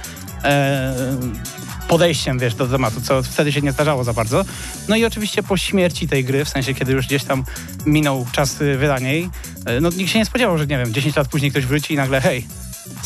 [1.88, 4.44] podejściem, wiesz, do tematu, co wtedy się nie zdarzało za bardzo.
[4.88, 7.44] No i oczywiście po śmierci tej gry, w sensie kiedy już gdzieś tam
[7.86, 9.30] minął czas wydania jej,
[9.80, 12.20] no nikt się nie spodziewał, że nie wiem, 10 lat później ktoś wróci i nagle
[12.20, 12.46] hej,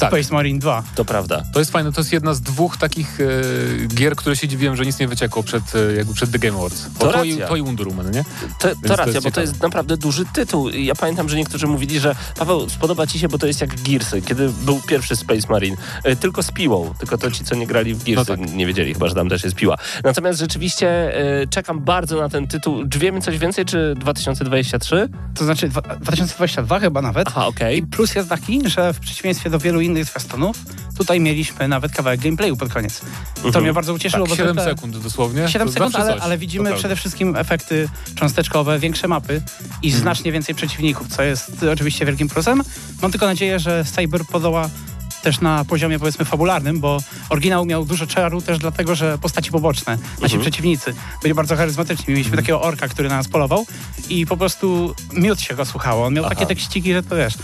[0.00, 0.10] Tak.
[0.12, 0.82] Space Marine 2.
[0.94, 1.42] To prawda.
[1.52, 3.24] To jest fajne, to jest jedna z dwóch takich e,
[3.86, 6.86] gier, które się dziwiłem, że nic nie wyciekło przed, e, jakby przed The Game Awards.
[6.88, 7.48] Bo To to, i, racja.
[7.48, 8.24] to i Wonder Woman, nie?
[8.58, 9.40] To, to to racja, jest bo to ciekawe.
[9.40, 10.68] jest naprawdę duży tytuł.
[10.68, 14.22] Ja pamiętam, że niektórzy mówili, że Paweł, spodoba ci się, bo to jest jak Gearsy,
[14.22, 15.76] kiedy był pierwszy Space Marine.
[16.04, 18.54] E, Tylko z piłą, tylko to ci, co nie grali w Gearsy, No tak.
[18.54, 19.76] nie wiedzieli chyba, że tam też jest piła.
[20.04, 20.88] Natomiast rzeczywiście
[21.42, 22.88] e, czekam bardzo na ten tytuł.
[22.88, 25.08] Czy wiemy coś więcej, czy 2023?
[25.34, 27.28] To znaczy dwa- 2022 chyba nawet.
[27.28, 27.78] Aha, okej.
[27.78, 30.56] I plus jest taki, że w przeciwieństwie do wielu innych zwiastunów,
[30.96, 33.00] tutaj mieliśmy nawet kawałek gameplayu pod koniec.
[33.34, 33.64] To Mhm.
[33.64, 35.48] mnie bardzo ucieszyło, Tak, bo 7 zwykle- sekund dosłownie.
[35.48, 39.42] 7 to sekund, zawsze ale, ale widzimy przede wszystkim efekty cząsteczkowe, większe mapy
[39.82, 40.02] i Mhm.
[40.02, 42.62] znacznie więcej przeciwników, co jest oczywiście wielkim plusem.
[43.02, 44.70] Mam tylko nadzieję, że Cyber podoła
[45.22, 46.98] też na poziomie powiedzmy fabularnym, bo
[47.30, 52.14] oryginał miał dużo czaru też dlatego, że postaci poboczne, nasi przeciwnicy byli bardzo charyzmatyczni.
[52.14, 53.66] Mieliśmy takiego orka, który na nas polował
[54.08, 56.06] i po prostu miód się go słuchało.
[56.06, 57.34] On miał takie tekściki, że to wiesz.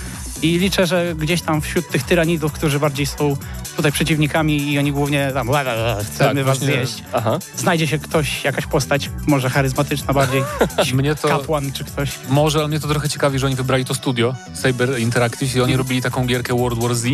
[0.44, 3.36] I liczę, że gdzieś tam wśród tych tyranidów, którzy bardziej są
[3.76, 7.02] tutaj przeciwnikami i oni głównie tam "Ła, ła, ła, chcemy Tak, was właśnie- zjeść.
[7.12, 7.38] Aha.
[7.56, 10.42] Znajdzie się ktoś, jakaś postać, może charyzmatyczna bardziej,
[10.94, 12.10] Mnie to- kapłan czy ktoś.
[12.28, 15.76] Może, ale mnie to trochę ciekawi, że oni wybrali to studio, Saber Interactive i oni
[15.76, 17.04] robili taką gierkę World War Z.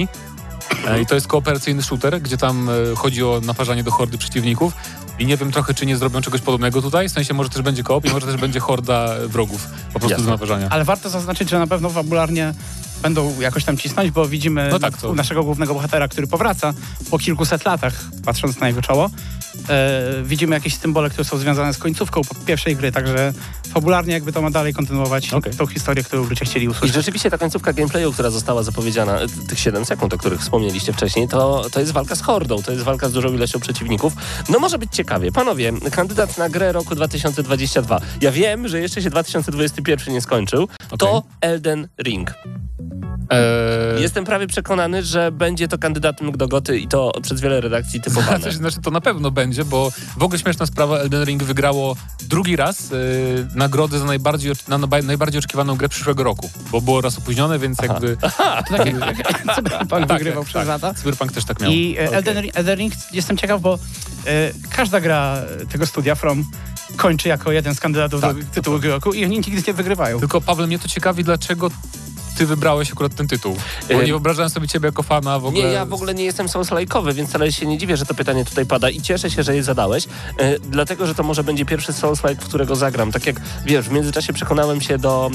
[0.86, 4.72] E, I to jest kooperacyjny shooter, gdzie tam e, chodzi o naparzanie do hordy przeciwników.
[5.18, 7.08] I nie wiem trochę, czy nie zrobią czegoś podobnego tutaj.
[7.08, 10.24] W sensie może też będzie koop i może też będzie horda wrogów po prostu Jasne.
[10.24, 10.66] do naparzania.
[10.70, 12.54] Ale warto zaznaczyć, że na pewno fabularnie
[13.03, 16.72] będą jakoś tam cisnąć, bo widzimy No tak, to- naszego głównego bohatera, który powraca
[17.11, 19.11] po kilkuset latach, patrząc na jego czoło.
[19.68, 23.32] E, widzimy jakieś symbole, które są związane z końcówką pierwszej gry, także
[23.70, 25.52] fabularnie jakby to ma dalej kontynuować Okej.
[25.52, 26.94] tą historię, którą ludzie chcieli I usłyszeć.
[26.94, 29.18] rzeczywiście ta końcówka gameplayu, która została zapowiedziana,
[29.48, 32.84] tych 7 sekund, o których wspomnieliście wcześniej, to, to jest walka z hordą, to jest
[32.84, 34.12] walka z dużą ilością przeciwników.
[34.48, 35.32] No może być ciekawie.
[35.32, 38.00] Panowie, kandydat na grę roku 2022.
[38.20, 40.68] Ja wiem, że jeszcze się 2021 nie skończył.
[40.98, 42.34] To Elden Ring.
[43.30, 48.00] Eee, Jestem prawie przekonany, że będzie to kandydatem do goty i to przez wiele redakcji
[48.00, 48.38] typowane.
[48.42, 51.96] Znaczy, znaczy, to na pewno będzie, bo w ogóle śmieszna sprawa, Elden Ring wygrało
[52.28, 52.96] drugi raz e,
[53.61, 57.78] nagrodę za najbardziej, na, na, najbardziej oczekiwaną grę przyszłego roku, bo było raz opóźnione, więc
[57.82, 58.30] jakby To
[58.76, 60.68] tak jak, Cyberpunk Tak, wygrywał tak, przez tak.
[60.68, 60.94] lata.
[60.94, 61.70] Cyberpunk też tak miał.
[61.72, 63.74] I e, Elden, Ring- Elden Ring jestem ciekaw, bo
[64.26, 65.36] e, każda gra
[65.72, 66.44] tego studia From
[66.96, 70.18] kończy jako jeden z kandydatów Tak, do tytułu roku i oni nigdy nie wygrywają.
[70.18, 71.70] Tylko Paweł, mnie to ciekawi, dlaczego
[72.41, 73.57] ty wybrałeś akurat ten tytuł.
[73.93, 75.62] Bo nie wyobrażałem sobie ciebie jako fana w ogóle.
[75.62, 78.45] Nie, ja w ogóle nie jestem Souls-like'owy, więc wcale się nie dziwię, że to pytanie
[78.45, 80.07] tutaj pada i cieszę się, że je zadałeś,
[80.38, 83.12] e, dlatego, że to może będzie pierwszy Souls-like, w którego zagram.
[83.12, 85.30] Tak jak, wiesz, w międzyczasie przekonałem się do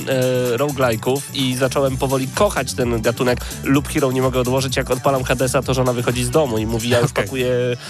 [0.54, 5.24] e, roguelike'ów i zacząłem powoli kochać ten gatunek lub Hero nie mogę odłożyć, jak odpalam
[5.24, 7.24] Hadesa, to żona wychodzi z domu i mówi, ja już Okej.
[7.24, 7.50] pakuję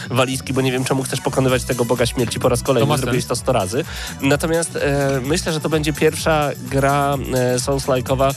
[0.09, 3.35] walizki, bo nie wiem, czemu chcesz pokonywać tego Boga Śmierci po raz kolejny, zrobiłeś to
[3.35, 3.85] 100 razy.
[4.21, 8.33] Natomiast e, myślę, że to będzie pierwsza gra e, Souls-like'owa,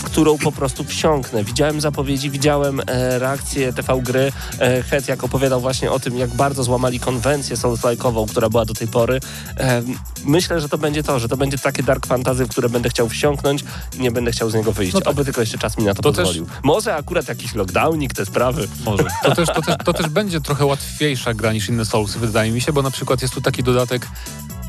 [0.00, 1.44] w którą po prostu wsiąknę.
[1.44, 4.32] Widziałem zapowiedzi, widziałem e, reakcję TV gry.
[4.60, 8.74] E, Het jak opowiadał właśnie o tym, jak bardzo złamali konwencję Souls-like'ową, która była do
[8.74, 9.20] tej pory.
[9.58, 9.82] E,
[10.24, 13.08] myślę, że to będzie to, że to będzie takie dark fantasy, w które będę chciał
[13.08, 13.64] wsiąknąć
[13.98, 14.92] i nie będę chciał z niego wyjść.
[14.94, 15.08] No tak.
[15.08, 16.46] Oby tylko jeszcze czas mi na to, To też- pozwolił.
[16.62, 18.68] Może akurat jakiś lockdownik, te sprawy.
[18.84, 19.04] Może.
[19.22, 22.60] To też, to, też, to też będzie trochę łatwiejsza gra niż inne Soulsy, wydaje mi
[22.60, 24.06] się, bo na przykład jest tu taki dodatek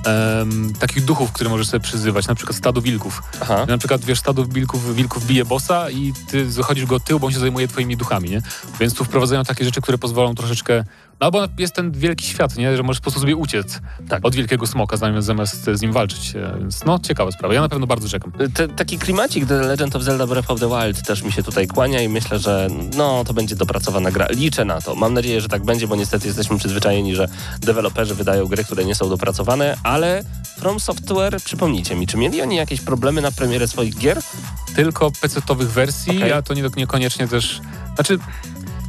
[0.05, 3.23] em, takich duchów, które możesz sobie przyzywać, na przykład stado wilków.
[3.41, 3.65] Aha.
[3.67, 7.27] Na przykład, wiesz, stado wilków, wilków bije bossa i ty zachodzisz go od tyłu, bo
[7.27, 8.41] on się zajmuje twoimi duchami, nie?
[8.79, 10.83] Więc tu wprowadzają takie rzeczy, które pozwolą troszeczkę...
[11.21, 12.77] No albo jest ten wielki świat, nie?
[12.77, 14.25] Że możesz po prostu sobie uciec Tak.
[14.25, 16.35] od wielkiego smoka, zamiast, zamiast z nim walczyć.
[16.35, 17.53] E, Więc no, ciekawa sprawa.
[17.53, 18.31] Ja na pewno bardzo czekam.
[18.53, 21.67] Te, taki klimacik The Legend of Zelda Breath of the Wild też mi się tutaj
[21.67, 22.67] kłania i myślę, że
[22.97, 24.27] no to będzie dopracowana gra.
[24.29, 24.95] Liczę na to.
[24.95, 27.27] Mam nadzieję, że tak będzie, bo niestety jesteśmy przyzwyczajeni, że
[27.59, 30.23] deweloperzy wydają gry, które nie są dopracowane, ale
[30.57, 34.21] From Software, przypomnijcie mi, czy mieli oni jakieś problemy na premierę swoich gier?
[34.75, 36.31] Tylko PC-towych wersji, Okej.
[36.31, 37.61] a to nie, niekoniecznie też...
[37.95, 38.19] Znaczy...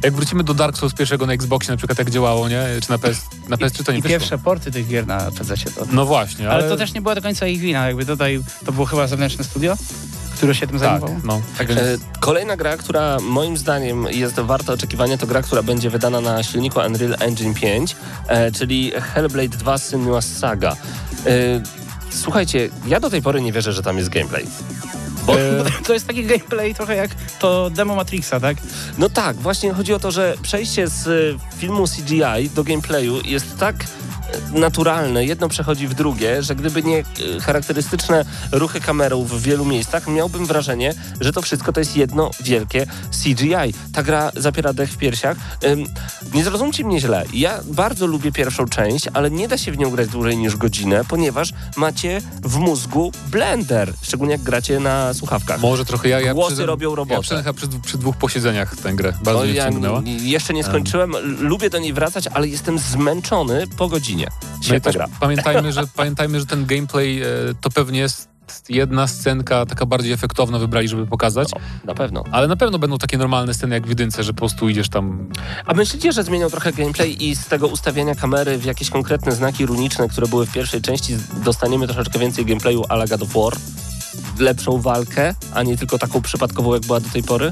[0.03, 2.63] Jak wrócimy do Dark Souls pierwszego na Xboxie, na przykład jak działało, nie?
[2.83, 4.17] Czy na, PS, na PS3 to nie I wyszło.
[4.19, 5.85] pierwsze porty tych gier na PC to.
[5.91, 6.59] No właśnie, ale...
[6.59, 9.43] Ale to też nie była do końca ich wina, jakby tutaj to było chyba zewnętrzne
[9.43, 9.77] studio,
[10.35, 11.19] które się tym Tak, zajmowało.
[11.23, 11.41] no.
[11.57, 16.21] Także E, kolejna gra, która moim zdaniem jest warta oczekiwania, to gra, która będzie wydana
[16.21, 17.95] na silniku Unreal Engine 5,
[18.27, 20.75] e, czyli Hellblade 2 Senua's Saga.
[21.25, 21.37] E,
[22.09, 24.45] słuchajcie, ja do tej pory nie wierzę, że tam jest gameplay.
[25.25, 25.35] Bo,
[25.87, 28.57] to jest taki gameplay trochę jak to demo Matrixa, tak?
[28.97, 33.57] No tak, właśnie chodzi o to, że przejście z y, filmu CGI do gameplayu jest
[33.57, 33.75] tak
[34.53, 40.07] naturalne, jedno przechodzi w drugie, że gdyby nie y, charakterystyczne ruchy kamerą w wielu miejscach,
[40.07, 42.85] miałbym wrażenie, że to wszystko to jest jedno wielkie
[43.23, 43.73] CGI.
[43.93, 45.37] Ta gra zapiera dech w piersiach.
[46.33, 49.89] Nie zrozumcie mnie źle, ja bardzo lubię pierwszą część, ale nie da się w nią
[49.91, 55.59] grać dłużej niż godzinę, ponieważ macie w mózgu blender, szczególnie jak gracie na słuchawkach.
[55.61, 56.19] Może trochę ja...
[56.21, 57.15] ja Głosy przy- robią robotę.
[57.15, 59.13] Ja przynajmniej przy, przy dwóch posiedzeniach tę grę.
[59.23, 59.69] Bardzo O, mnie ja
[60.21, 61.15] jeszcze nie skończyłem.
[61.15, 64.22] L- Lubię do niej wracać, ale jestem zmęczony po godzinie.
[64.69, 65.07] No i też gra.
[65.19, 67.25] pamiętajmy, że, pamiętajmy, że ten gameplay e,
[67.61, 68.33] to pewnie jest
[68.69, 71.49] jedna scenka taka bardziej efektowna wybrali, żeby pokazać.
[71.55, 72.23] No, na pewno.
[72.31, 75.29] Ale na pewno będą takie normalne sceny jak w jedynce, że po prostu idziesz tam...
[75.65, 79.65] A myślicie, że zmienią trochę gameplay i z tego ustawiania kamery w jakieś konkretne znaki
[79.65, 83.53] runiczne, które były w pierwszej części, dostaniemy troszeczkę więcej gameplayu a la God of War?
[84.39, 87.51] Lepszą walkę, a nie tylko taką przypadkową, jak była do tej pory?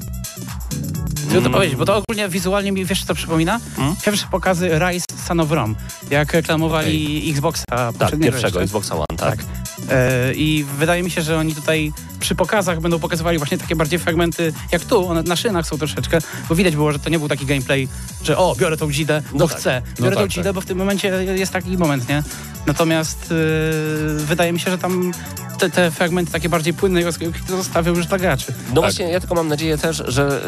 [1.31, 3.59] Chcę to powiedzieć, bo to ogólnie wizualnie mi wiesz co przypomina?
[3.77, 3.95] Mm.
[4.05, 5.75] Pierwsze pokazy Rise Son of Rome,
[6.09, 7.63] jak reklamowali Xboxa
[7.99, 8.61] Tak, pierwszego jeszcze.
[8.61, 9.37] Xboxa One, tak.
[9.37, 9.45] Tak.
[9.89, 11.91] E, I wydaje mi się, że oni tutaj
[12.21, 16.19] przy pokazach będą pokazywali właśnie takie bardziej fragmenty jak tu, one na szynach są troszeczkę,
[16.49, 17.87] bo widać było, że to nie był taki gameplay,
[18.23, 19.57] że o, biorę tą dzidę, bo No tak.
[19.57, 19.81] chcę.
[19.99, 20.53] No Biorę tą tak, dzidę, tak.
[20.53, 22.23] bo w tym momencie jest taki moment, nie?
[22.65, 25.11] Natomiast yy, wydaje mi się, że tam
[25.59, 28.53] te, te fragmenty takie bardziej płynne i rozgrywki zostawią już dla graczy.
[28.73, 30.41] No właśnie, ja tylko mam nadzieję też, że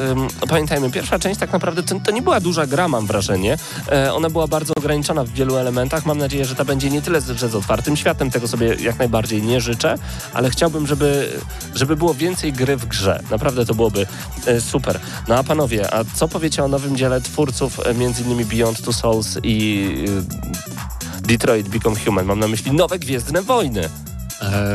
[0.49, 3.57] pamiętajmy, pierwsza część tak naprawdę to, to nie była duża gra, mam wrażenie.
[3.91, 6.05] E, ona była bardzo ograniczona w wielu elementach.
[6.05, 9.43] Mam nadzieję, że ta będzie nie tyle, że z otwartym światem, tego sobie jak najbardziej
[9.43, 9.97] nie życzę,
[10.33, 11.39] ale chciałbym, żeby,
[11.75, 13.23] żeby było więcej gry w grze.
[13.31, 14.07] Naprawdę to byłoby
[14.45, 14.99] e, super.
[15.27, 18.93] No a panowie, a co powiecie o nowym dziele twórców, e, między innymi Beyond Two
[18.93, 19.89] Souls i
[21.17, 22.25] e, Detroit Become Human?
[22.25, 23.89] Mam na myśli nowe Gwiezdne Wojny.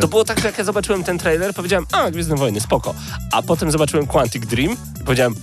[0.00, 2.94] To było tak, że jak ja zobaczyłem ten trailer, powiedziałem, a, Gwiezdne Wojny, spoko.
[3.32, 5.34] A potem zobaczyłem Quantic Dream i powiedziałem,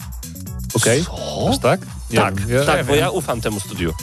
[0.73, 1.05] Okej,
[1.49, 1.81] aż tak?
[2.11, 3.93] Nie tak, wiem, ja- tak, bo ja ufam temu studiu.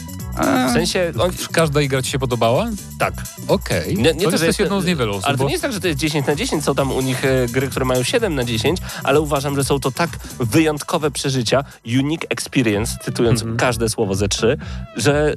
[0.69, 2.67] W sensie, on, Czy Każda igra ci się podobała?
[2.99, 3.15] tak.
[3.49, 3.97] Okej.
[3.97, 5.25] Nie, nie to to, że jesteś jest- jedną z niewielu osób.
[5.25, 7.01] Ale to bo- nie jest tak, że to jest 10 na 10, są tam u
[7.01, 10.11] nich e, gry, które mają 7 na 10, ale uważam, że są to tak
[10.41, 13.57] wyjątkowe przeżycia, unique experience, cytując Mhm.
[13.59, 14.59] każde słowo ze trzy,
[14.97, 15.35] że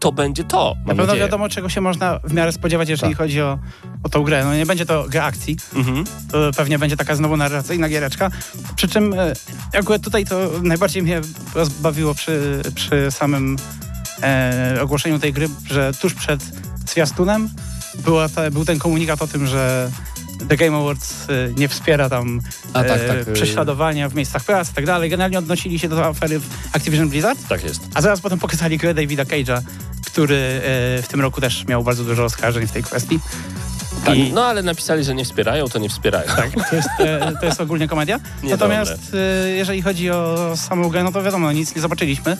[0.00, 1.24] to będzie to, Na pewno nadzieję.
[1.24, 3.18] wiadomo, czego się można w miarę spodziewać, jeżeli Tak.
[3.18, 3.58] chodzi o,
[4.02, 4.44] o tą grę.
[4.44, 6.04] No nie będzie to gra akcji, Mhm.
[6.32, 8.30] to pewnie będzie taka znowu narracyjna giereczka.
[8.76, 9.32] Przy czym e,
[9.78, 11.20] akurat tutaj to najbardziej mnie
[11.54, 13.56] rozbawiło przy, przy samym
[14.22, 16.40] e, ogłoszeniu tej gry, że tuż przed
[16.86, 17.48] zwiastunem
[18.04, 19.90] była ta, był ten komunikat o tym, że
[20.48, 22.40] The Game Awards e, nie wspiera tam
[22.72, 25.10] A, tak, e, tak, e, prześladowania w miejscach pracy i tak dalej.
[25.10, 27.38] Generalnie odnosili się do afery w Activision Blizzard.
[27.48, 27.80] Tak jest.
[27.94, 29.60] A zaraz potem pokazali grę Davida Cage'a,
[30.06, 33.20] który e, w tym roku też miał bardzo dużo oskarżeń w tej kwestii.
[34.04, 34.18] Tak.
[34.18, 36.26] I, No ale napisali, że nie wspierają, to nie wspierają.
[36.36, 38.20] tak, to jest, e, to jest ogólnie komedia.
[38.42, 39.16] Natomiast
[39.56, 42.36] jeżeli chodzi o samą grę, no to wiadomo, nic nie zobaczyliśmy.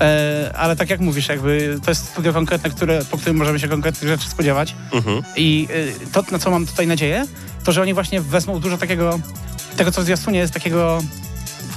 [0.00, 3.68] E, ale tak jak mówisz, jakby to jest studio konkretne, które, po którym możemy się
[3.68, 4.74] konkretnych rzeczy spodziewać.
[4.92, 5.22] Mhm.
[5.36, 5.68] I
[6.04, 7.26] e, to, na co mam tutaj nadzieję,
[7.64, 9.20] to że oni właśnie wezmą dużo takiego,
[9.76, 11.02] tego co w zwiastunie jest takiego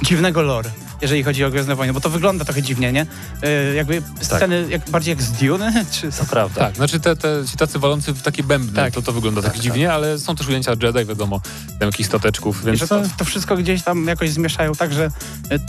[0.03, 0.69] dziwnego lore,
[1.01, 3.05] jeżeli chodzi o Gwiezdne Wojny, bo to wygląda trochę dziwnie, nie?
[3.43, 6.61] E, jakby sceny jak, bardziej jak z Dune, czy To prawda.
[6.61, 8.93] Tak, znaczy te, te, ci tacy walący w takie bębny, Tak.
[8.93, 11.41] to to wygląda tak, dziwnie, ale są też ujęcia Jedi, wiadomo,
[11.79, 15.05] tam jakichś stateczków, więc to, to wszystko gdzieś tam jakoś zmieszają tak, że
[15.51, 15.59] e,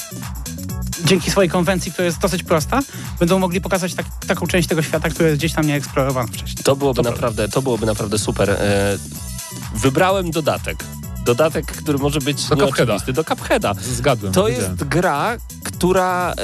[1.04, 2.80] dzięki swojej konwencji, która jest dosyć prosta,
[3.18, 6.64] będą mogli pokazać tak, taką część tego świata, która jest gdzieś tam nieeksplorowana wcześniej.
[6.64, 8.50] To byłoby To naprawdę, to byłoby naprawdę super.
[8.50, 8.98] E,
[9.74, 10.84] wybrałem dodatek.
[11.24, 13.12] Dodatek, który może być Do nieoczywisty.
[13.12, 13.74] Do Cupheada.
[13.74, 14.32] zgadłem.
[14.32, 14.70] To widziałem.
[14.70, 16.34] jest gra, która e,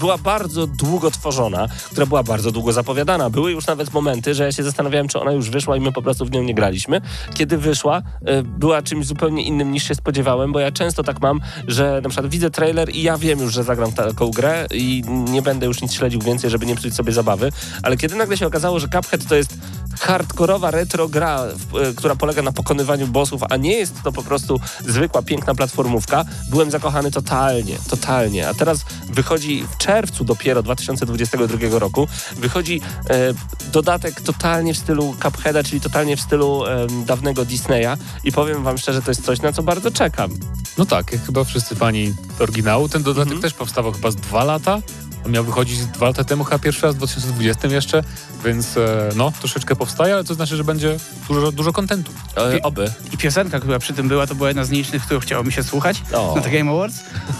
[0.00, 3.30] była bardzo długo tworzona, która była bardzo długo zapowiadana.
[3.30, 6.02] Były już nawet momenty, że ja się zastanawiałem, czy ona już wyszła i my po
[6.02, 7.00] prostu w nią nie graliśmy.
[7.34, 11.40] Kiedy wyszła, e, była czymś zupełnie innym niż się spodziewałem, bo ja często tak mam,
[11.68, 15.42] że na przykład widzę trailer i ja wiem już, że zagram taką grę i nie
[15.42, 17.52] będę już nic śledził więcej, żeby nie psuć sobie zabawy.
[17.82, 19.54] Ale kiedy nagle się okazało, że Cuphead to jest
[20.02, 24.60] hardkorowa retro gra, e, która polega na pokonywaniu bossów, a nie jest to po prostu
[24.88, 28.48] zwykła, piękna platformówka, byłem zakochany totalnie, totalnie.
[28.48, 32.80] A teraz wychodzi w czerwcu dopiero 2022 roku, wychodzi
[33.10, 33.34] e,
[33.72, 38.78] dodatek totalnie w stylu Cupheada, czyli totalnie w stylu e, dawnego Disneya i powiem wam
[38.78, 40.30] szczerze, to jest coś, na co bardzo czekam.
[40.78, 42.88] No tak, jak chyba wszyscy fani oryginału.
[42.88, 43.42] Ten dodatek Mhm.
[43.42, 44.78] też powstawał chyba z dwa lata.
[45.26, 48.02] On miał wychodzić dwa lata temu, chyba pierwszy raz w 2020 jeszcze,
[48.44, 50.96] więc e, no, troszeczkę powstaje, ale to znaczy, że będzie
[51.28, 52.12] dużo, dużo kontentu.
[52.36, 52.92] E, oby.
[53.12, 55.62] I piosenka, która przy tym była, to była jedna z nielicznych, którą chciało mi się
[55.62, 56.32] słuchać O.
[56.36, 56.96] na The Game Awards.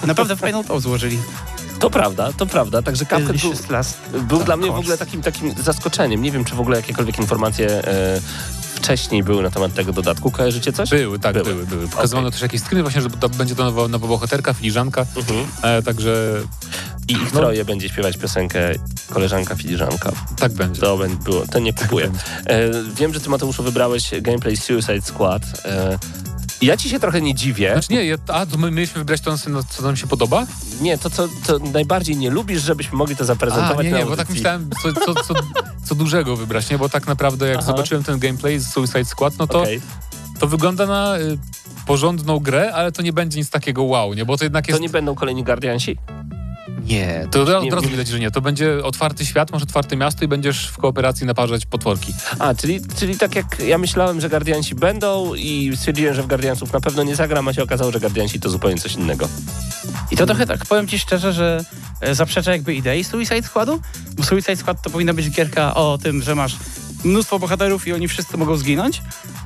[0.07, 1.19] Naprawdę fajną tą złożyli.
[1.79, 2.83] To prawda, to prawda.
[2.83, 3.37] Także Cuphead
[4.13, 6.23] był, był dla mnie w ogóle takim, takim zaskoczeniem.
[6.23, 8.21] Nie wiem, czy w ogóle jakiekolwiek informacje e,
[8.75, 10.31] wcześniej były na temat tego dodatku.
[10.31, 10.91] Kojarzycie coś?
[10.91, 11.45] Były, tak, Były.
[11.55, 11.89] były, były.
[11.89, 15.47] Pokazywano też jakieś screeny właśnie, że to będzie to nowa, nowa bohaterka, filiżanka, Mhm.
[15.63, 16.35] e, także
[17.09, 17.41] I ich No.
[17.41, 18.59] troje będzie śpiewać piosenkę
[19.11, 20.13] Koleżanka Filiżanka.
[20.39, 20.81] tak będzie.
[20.81, 22.07] To bę- było, to nie kupuję.
[22.09, 22.21] będzie.
[22.47, 25.43] E, wiem, że ty Mateuszu wybrałeś gameplay Suicide Squad.
[25.65, 25.99] E,
[26.63, 27.73] ja ci się trochę nie dziwię.
[27.73, 29.37] Znaczy nie, ja, a to my mieliśmy wybrać to,
[29.69, 30.47] co nam się podoba?
[30.81, 34.07] Nie, to co to najbardziej nie lubisz, żebyśmy mogli to zaprezentować A, nie, na nie,
[34.07, 35.35] bo tak myślałem, co, co, co,
[35.85, 36.79] co dużego wybrać, nie?
[36.79, 37.67] Bo tak naprawdę jak Aha.
[37.67, 39.81] zobaczyłem ten gameplay z Suicide Squad, no to, Okej.
[40.41, 41.39] to wygląda na y,
[41.87, 44.25] porządną grę, ale to nie będzie nic takiego wow, nie?
[44.25, 44.83] Bo to jednak To jest...
[44.83, 45.99] nie będą kolejni Guardiansi?
[46.85, 48.31] Nie, to od razu, Nie- od razu nie- widać, że nie.
[48.31, 52.15] To będzie otwarty świat, masz otwarte miasto i będziesz w kooperacji naparzać potworki.
[52.39, 56.73] A, czyli, czyli tak jak ja myślałem, że Guardiansi będą i stwierdziłem, że w Guardiansów
[56.73, 59.29] na pewno nie zagram, a się okazało, że Guardiansi to zupełnie coś innego.
[60.11, 61.65] I to trochę tak, powiem ci szczerze, że
[62.01, 63.81] e, zaprzecza jakby idei Suicide Squadu,
[64.17, 66.57] bo Suicide Squad to powinna być gierka o tym, że masz
[67.05, 69.03] mnóstwo bohaterów i oni wszyscy mogą zginąć,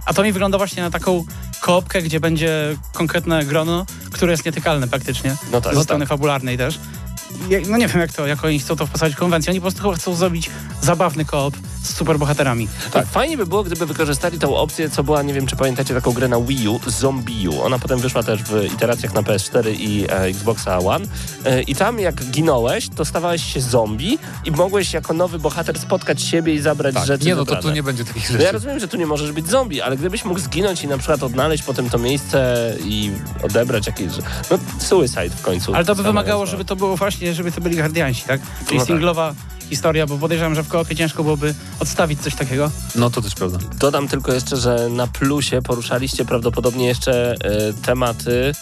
[0.06, 1.24] a to mi wygląda właśnie na taką
[1.60, 6.58] koopkę, gdzie będzie konkretne grono, które jest nietykalne praktycznie, No tak, ze no strony fabularnej
[6.58, 6.78] też.
[7.68, 9.92] No nie wiem jak to, jak oni chcą to wpasować w konwencję, oni po prostu
[9.92, 10.50] chcą zrobić
[10.82, 12.68] zabawny koop z superbohaterami.
[12.92, 13.06] Tak.
[13.06, 16.28] Fajnie by było, gdyby wykorzystali tą opcję, co była, nie wiem czy pamiętacie taką grę
[16.28, 17.62] na Wii U, Zombie U.
[17.62, 21.06] Ona potem wyszła też w iteracjach na PS4 i e, Xboxa One.
[21.44, 26.22] E, I tam jak ginąłeś, to stawałeś się zombie i mogłeś jako nowy bohater spotkać
[26.22, 27.06] siebie i zabrać Tak.
[27.06, 28.52] rzeczy Nie, no to tu nie będzie takich No ja rzeczy.
[28.52, 31.62] rozumiem, że tu nie możesz być zombie, ale gdybyś mógł zginąć i na przykład odnaleźć
[31.62, 33.10] potem to miejsce i
[33.42, 34.12] odebrać jakieś...
[34.50, 35.74] No suicide w końcu.
[35.74, 36.50] Ale to by wymagało, nazwa.
[36.50, 38.40] żeby to było właśnie, żeby to byli Guardiansi, tak?
[38.66, 38.86] Czyli No tak.
[38.86, 39.34] singlowa
[39.70, 42.70] historia, bo podejrzewam, że w koopie ciężko byłoby odstawić coś takiego.
[42.94, 43.58] No to też prawda.
[43.78, 48.52] Dodam tylko jeszcze, że na plusie poruszaliście prawdopodobnie jeszcze e, tematy,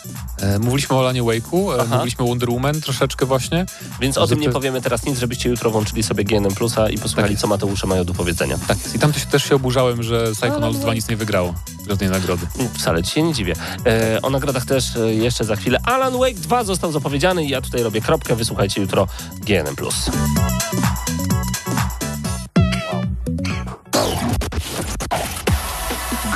[0.41, 3.67] E, mówiliśmy o Lanie Wake'u, e, mówiliśmy o Wonder Woman troszeczkę właśnie.
[4.01, 7.35] więc o tym nie powiemy teraz nic, żebyście jutro włączyli sobie GNM Plusa i posłuchali,
[7.35, 8.59] Tak co Mateusze mają do powiedzenia.
[8.69, 8.95] Tak jest.
[8.95, 11.55] I tam też się oburzałem, że Psychonauts 2 nic nie wygrało.
[11.89, 12.47] Żadnej nagrody.
[12.75, 13.55] Wcale ci się nie dziwię.
[13.87, 15.79] E, o nagrodach też e, jeszcze za chwilę.
[15.85, 18.37] Alan Wake 2 został zapowiedziany i ja tutaj robię kropkę.
[18.37, 19.07] Wysłuchajcie jutro
[19.47, 20.11] GNM Plus.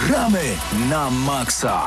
[0.06, 0.42] Gramy
[0.90, 1.82] na maksa.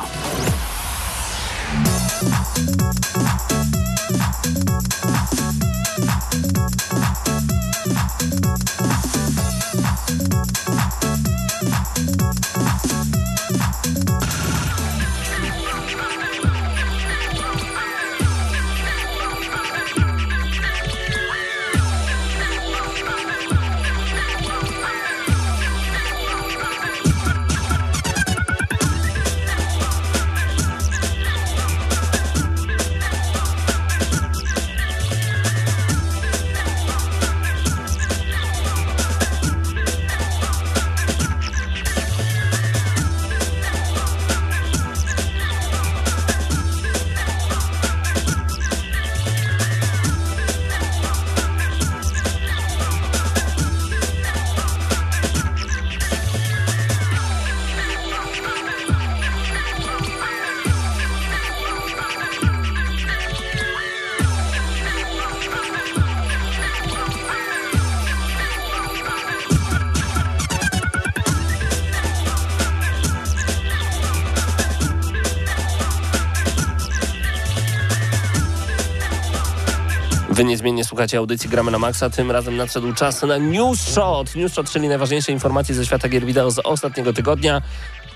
[80.61, 82.09] Niezmiennie słuchacie audycji Gramy na Maxa.
[82.09, 84.35] Tym razem nadszedł czas na News Shot.
[84.35, 87.61] News Shot, czyli najważniejsze informacje ze świata gier wideo z ostatniego tygodnia.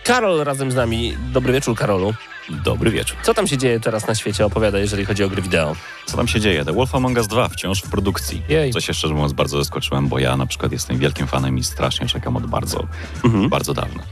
[0.04, 1.18] Karol razem z nami.
[1.34, 2.14] Dobry wieczór, Karolu.
[2.50, 3.18] Dobry wieczór.
[3.24, 4.46] Co tam się dzieje teraz na świecie?
[4.46, 5.76] Opowiada, jeżeli chodzi o gry wideo.
[6.06, 6.66] Co tam się dzieje?
[6.66, 8.42] The Wolf Among Us 2 wciąż w produkcji.
[8.50, 8.74] Jej.
[8.74, 12.08] Co się szczerze mówiąc bardzo zaskoczyłem, bo ja na przykład jestem wielkim fanem i strasznie
[12.08, 12.88] czekam od bardzo,
[13.24, 13.50] Mhm.
[13.50, 14.04] bardzo dawna.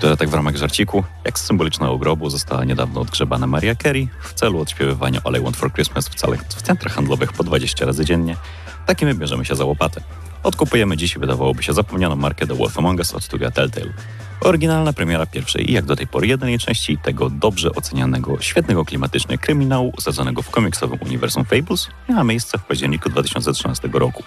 [0.00, 4.34] Które tak w ramach żarciku, jak z symbolicznego grobu została niedawno odgrzebana Maria Carey w
[4.34, 8.04] celu odśpiewywania All I Want For Christmas w, całych, w centrach handlowych po 20 razy
[8.04, 8.36] dziennie.
[8.86, 10.00] Takim my bierzemy się za łopatę.
[10.42, 13.92] Odkupujemy dziś, wydawałoby się, zapomnianą markę The Wolf Among Us od studia Telltale.
[14.40, 19.38] Oryginalna premiera pierwszej i jak do tej pory jedynej części tego dobrze ocenianego, świetnego klimatycznie
[19.38, 24.22] kryminału osadzonego w komiksowym uniwersum Fables miała miejsce w październiku 2013 roku.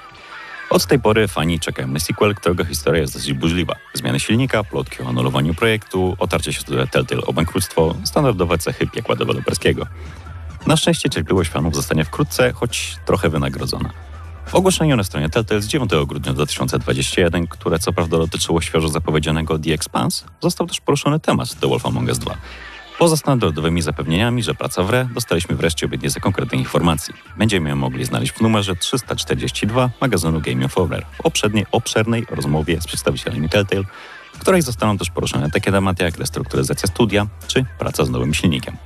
[0.73, 3.75] Od tej pory fani czekają na sequel, którego historia jest dosyć burzliwa.
[3.93, 9.15] Zmiany silnika, plotki o anulowaniu projektu, otarcie się studia Telltale o bankructwo, standardowe cechy piekła
[9.15, 9.87] deweloperskiego.
[10.67, 13.89] Na szczęście cierpliwość fanów zostanie wkrótce, choć trochę wynagrodzona.
[14.47, 19.59] W ogłoszeniu na stronie Telltale z 9 grudnia 2021, które co prawda dotyczyło świeżo zapowiedzianego
[19.59, 22.37] The Expanse, został też poruszony temat The Wolf Among Us 2.
[22.99, 27.13] Poza standardowymi zapewnieniami, że praca w re, dostaliśmy wreszcie obietnicę konkretnych informacji.
[27.37, 32.87] Będziemy ją mogli znaleźć w numerze 342 magazynu Game Informer w obszernej, obszernej rozmowie z
[32.87, 33.83] przedstawicielami Telltale,
[34.33, 38.77] w której zostaną też poruszone takie tematy jak restrukturyzacja studia czy praca z nowym silnikiem.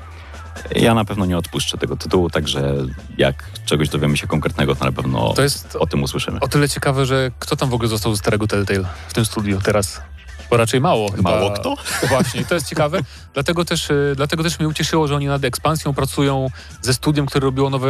[0.75, 2.73] Ja na pewno nie odpuszczę tego tytułu, także
[3.17, 6.39] jak czegoś dowiemy się konkretnego, to na pewno To jest o tym usłyszymy.
[6.39, 9.59] o tyle ciekawe, że kto tam w ogóle został ze starego Telltale w tym studiu
[9.63, 10.01] teraz?
[10.49, 11.29] Bo raczej mało chyba.
[11.29, 11.75] Mało kto?
[12.09, 12.99] Właśnie, to jest ciekawe.
[13.33, 16.49] dlatego, też, y, dlatego też mnie ucieszyło, że oni nad ekspansją pracują
[16.81, 17.89] ze studiem, które robiło nowe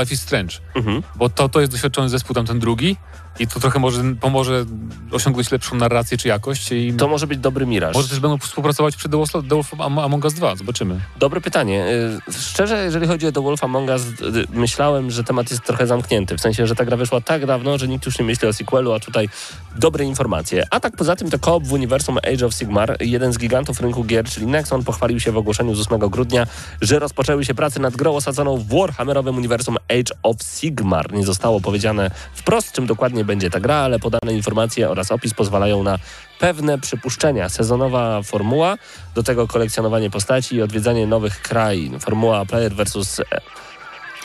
[0.00, 0.56] Life is Strange.
[0.74, 1.02] Mhm.
[1.16, 2.96] Bo to, to jest doświadczony zespół, tamten drugi.
[3.38, 4.64] I to trochę może pomoże
[5.12, 6.72] osiągnąć lepszą narrację czy jakość.
[6.72, 7.94] I To może być dobry miraż.
[7.96, 10.56] może też będą współpracować przy The Wolf, The Wolf Am- Among Us 2.
[10.56, 11.00] Zobaczymy.
[11.18, 11.86] Dobre pytanie.
[12.28, 14.12] Y, Szczerze, jeżeli chodzi o The Wolf Among Us, y,
[14.52, 16.36] myślałem, że temat jest trochę zamknięty.
[16.36, 18.92] W sensie, że ta gra wyszła tak dawno, że nikt już nie myśli o sequelu,
[18.92, 19.28] a tutaj
[19.76, 20.66] dobre informacje.
[20.70, 24.04] A tak poza tym to koop w uniwersum Age of Sigmar, jeden z gigantów rynku
[24.04, 26.46] gier, czyli Nexon, pochwalił się w ogłoszeniu z 8 grudnia,
[26.80, 31.12] że rozpoczęły się prace nad grą osadzoną w Warhammerowym uniwersum Age of Sigmar.
[31.12, 35.82] Nie zostało powiedziane wprost, czym dokładnie będzie ta gra, ale podane informacje oraz opis pozwalają
[35.82, 35.98] na
[36.38, 37.48] pewne przypuszczenia.
[37.48, 38.76] Sezonowa formuła,
[39.14, 42.00] do tego kolekcjonowanie postaci i odwiedzanie nowych krain.
[42.00, 43.24] Formuła player versus e-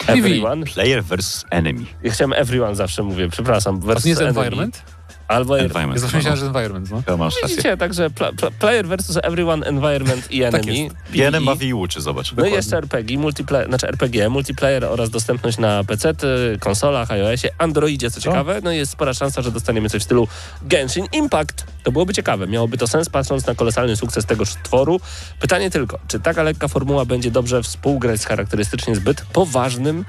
[0.08, 0.66] everyone.
[0.66, 1.46] Player vs.
[1.50, 1.86] Enemy.
[2.04, 3.80] Ja chciałem everyone zawsze mówię, przepraszam.
[3.80, 4.40] Versus nie jest enemy.
[4.40, 4.84] Environment?
[5.30, 6.00] Albo Environment.
[6.02, 7.18] Zawsze myślałem, że environment, no.
[7.18, 7.48] Masz rację.
[7.56, 10.74] Widzicie, także pla, pla, player versus everyone, environment i enemy.
[10.76, 10.96] jest.
[11.14, 11.46] Jeden PvE.
[11.46, 12.34] bawi i uczy, zobacz.
[12.34, 16.14] No i jeszcze RPG, multiplayer, znaczy RPG, multiplayer oraz dostępność na PC,
[16.60, 18.60] konsolach, iOSie, Androidzie, co ciekawe.
[18.64, 20.28] No i jest spora szansa, że dostaniemy coś w stylu
[20.62, 21.66] Genshin Impact.
[21.84, 22.48] To byłoby ciekawe.
[22.48, 25.00] Miałoby to sens, patrząc na kolosalny sukces tegoż tworu.
[25.40, 30.06] Pytanie tylko, czy taka lekka formuła będzie dobrze współgrać z charakterystycznie zbyt poważnym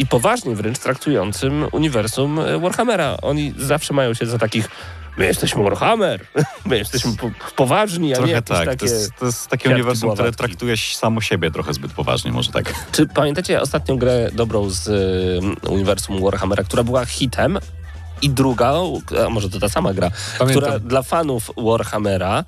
[0.00, 3.16] i poważnie wręcz traktującym uniwersum e, Warhammera.
[3.22, 4.68] Oni zawsze mają się za takich
[5.18, 6.26] My jesteśmy Warhammer,
[6.66, 8.66] my jesteśmy po, poważni, a nie Trochę jakieś tak.
[8.66, 8.86] takie...
[8.86, 12.74] To jest, to jest takie uniwersum, które traktuje samo siebie trochę zbyt poważnie, może tak.
[12.92, 17.58] Czy pamiętacie ostatnią grę dobrą z y, uniwersum Warhammera, która była hitem?
[18.22, 18.72] I druga,
[19.26, 20.62] a może to ta sama gra, Pamiętam.
[20.62, 22.44] która dla fanów Warhammera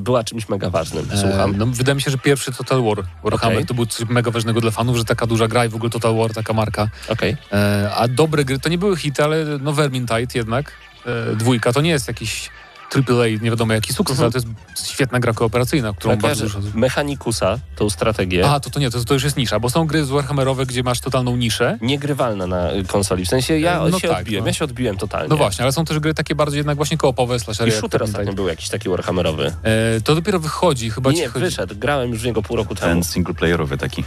[0.00, 1.08] była czymś mega ważnym.
[1.20, 1.54] Słucham.
[1.54, 3.66] E, no, wydaje mi się, że pierwszy Total War Warhammer Okej.
[3.66, 6.16] to był coś mega ważnego dla fanów, że taka duża gra i w ogóle Total
[6.16, 6.88] War, taka marka.
[7.08, 7.36] Okej.
[7.52, 10.72] E, a dobre gry to nie były hity, ale no Vermintide jednak,
[11.06, 12.50] e, dwójka, to nie jest jakiś
[12.96, 14.32] AAA, nie wiadomo jaki sukces, Mhm.
[14.34, 16.58] ale to jest świetna gra kooperacyjna, którą Tak, bardzo dużo...
[16.74, 18.50] Mechanikusa, tą strategię.
[18.50, 20.82] A, to, to nie, to, to już jest nisza, bo są gry z Warhammerowe, gdzie
[20.82, 21.78] masz totalną niszę.
[21.80, 23.24] Niegrywalna na konsoli.
[23.24, 24.48] W sensie ja No się tak, odbiłem, no.
[24.48, 25.28] ja się odbiłem totalnie.
[25.28, 27.70] No właśnie, ale są też gry takie bardziej jednak właśnie koopowe, slashery.
[27.70, 29.52] I shooter ostatnio był jakiś taki Warhammerowy.
[29.62, 31.44] E, to dopiero wychodzi, chyba ci Nie, chodzi...
[31.44, 31.74] wyszedł.
[31.78, 32.92] Grałem już w niego pół roku temu.
[32.92, 34.04] Ten singleplayerowy taki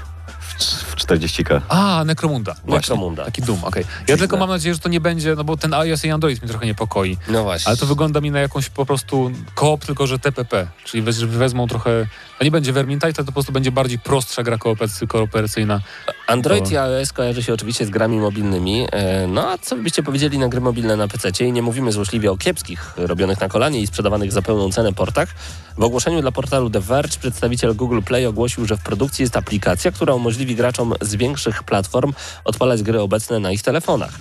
[0.53, 1.61] w, w 40k.
[1.69, 2.53] A, Necromunda.
[2.53, 2.75] Właśnie.
[2.75, 3.25] Necromunda.
[3.25, 3.85] Taki Doom, okej.
[4.07, 6.49] Ja tylko mam nadzieję, że to nie będzie, no bo ten iOS i Android mnie
[6.49, 7.17] trochę niepokoi.
[7.29, 7.67] No właśnie.
[7.69, 10.67] Ale to wygląda mi na jakąś po prostu koop, tylko że TPP.
[10.85, 12.07] Czyli wez, wezmą trochę.
[12.39, 15.81] To nie będzie Vermintide, to po prostu będzie bardziej prostsza gra kooperacy- kooperacyjna.
[16.27, 18.87] Android To- i iOS kojarzy się oczywiście z grami mobilnymi.
[18.91, 21.45] E, No a co byście powiedzieli na gry mobilne na PC?
[21.45, 25.29] I nie mówimy złośliwie o kiepskich, robionych na kolanie i sprzedawanych za pełną cenę portach.
[25.77, 29.91] W ogłoszeniu dla portalu The Verge przedstawiciel Google Play ogłosił, że w produkcji jest aplikacja,
[29.91, 32.13] która umożliwi graczom z większych platform
[32.45, 34.11] odpalać gry obecne na ich telefonach.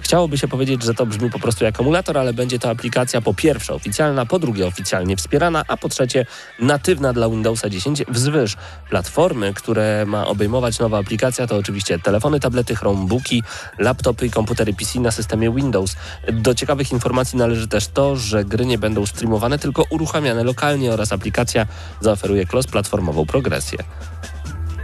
[0.00, 3.34] Chciałoby się powiedzieć, że to brzmi po prostu jak emulator, ale będzie to aplikacja po
[3.34, 6.26] pierwsze oficjalna, po drugie oficjalnie wspierana, a po trzecie
[6.58, 8.56] natywna dla Windowsa 10 wzwyż.
[8.90, 13.42] Platformy, które ma obejmować nowa aplikacja to oczywiście telefony, tablety, chromebooki,
[13.78, 15.96] laptopy i komputery PC na systemie Windows.
[16.32, 21.12] Do ciekawych informacji należy też to, że gry nie będą streamowane, tylko uruchamiane lokalnie oraz
[21.12, 21.66] aplikacja
[22.00, 23.78] zaoferuje cross-platformową progresję.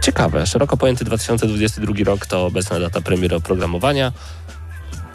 [0.07, 4.11] Ciekawe, szeroko pojęty 2022 rok to obecna data premiery oprogramowania.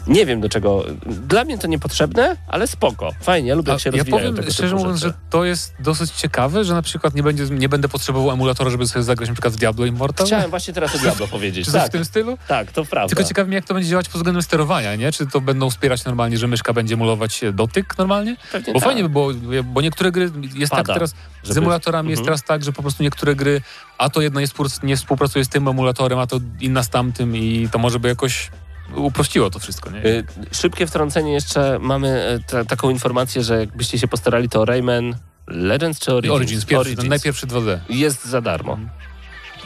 [0.07, 0.83] Nie wiem do czego.
[1.05, 3.11] Dla mnie to niepotrzebne, ale spoko.
[3.21, 6.11] Fajnie, ja lubię jak się ja rozwijają powiem tego szczerze mówiąc, że to jest dosyć
[6.11, 9.53] ciekawe, że na przykład nie, będzie, nie będę potrzebował emulatora, żeby sobie zagrać na przykład
[9.53, 10.27] w Diablo Immortal.
[10.27, 11.65] Chciałem właśnie teraz o Diablo powiedzieć.
[11.65, 12.37] Czy Tak, w tym stylu?
[12.47, 13.15] tak, to prawda.
[13.15, 15.11] Tylko ciekawi mnie, jak to będzie działać pod względem sterowania, nie?
[15.11, 18.35] Czy to będą wspierać normalnie, że myszka będzie emulować e, dotyk normalnie?
[18.51, 19.31] Pewnie Bo tak, fajnie by było,
[19.63, 21.09] bo niektóre gry jest Pada, tak teraz,
[21.43, 22.25] z żeby- emulatorami jest Mhm.
[22.25, 23.61] teraz tak, że po prostu niektóre gry,
[23.97, 24.41] a to jedna
[24.83, 28.51] nie współpracuje z tym emulatorem, a to inna z tamtym i to może by jakoś
[28.95, 30.05] uprościło to wszystko, nie?
[30.05, 31.79] Y, Szybkie wtrącenie jeszcze.
[31.81, 35.15] Mamy y, ta, taką informację, że jakbyście się postarali, to Rayman
[35.47, 36.35] Legends czy Origins?
[36.35, 37.77] Origins, pierwszy, ten najpierwszy 2D.
[37.89, 38.77] Jest za darmo.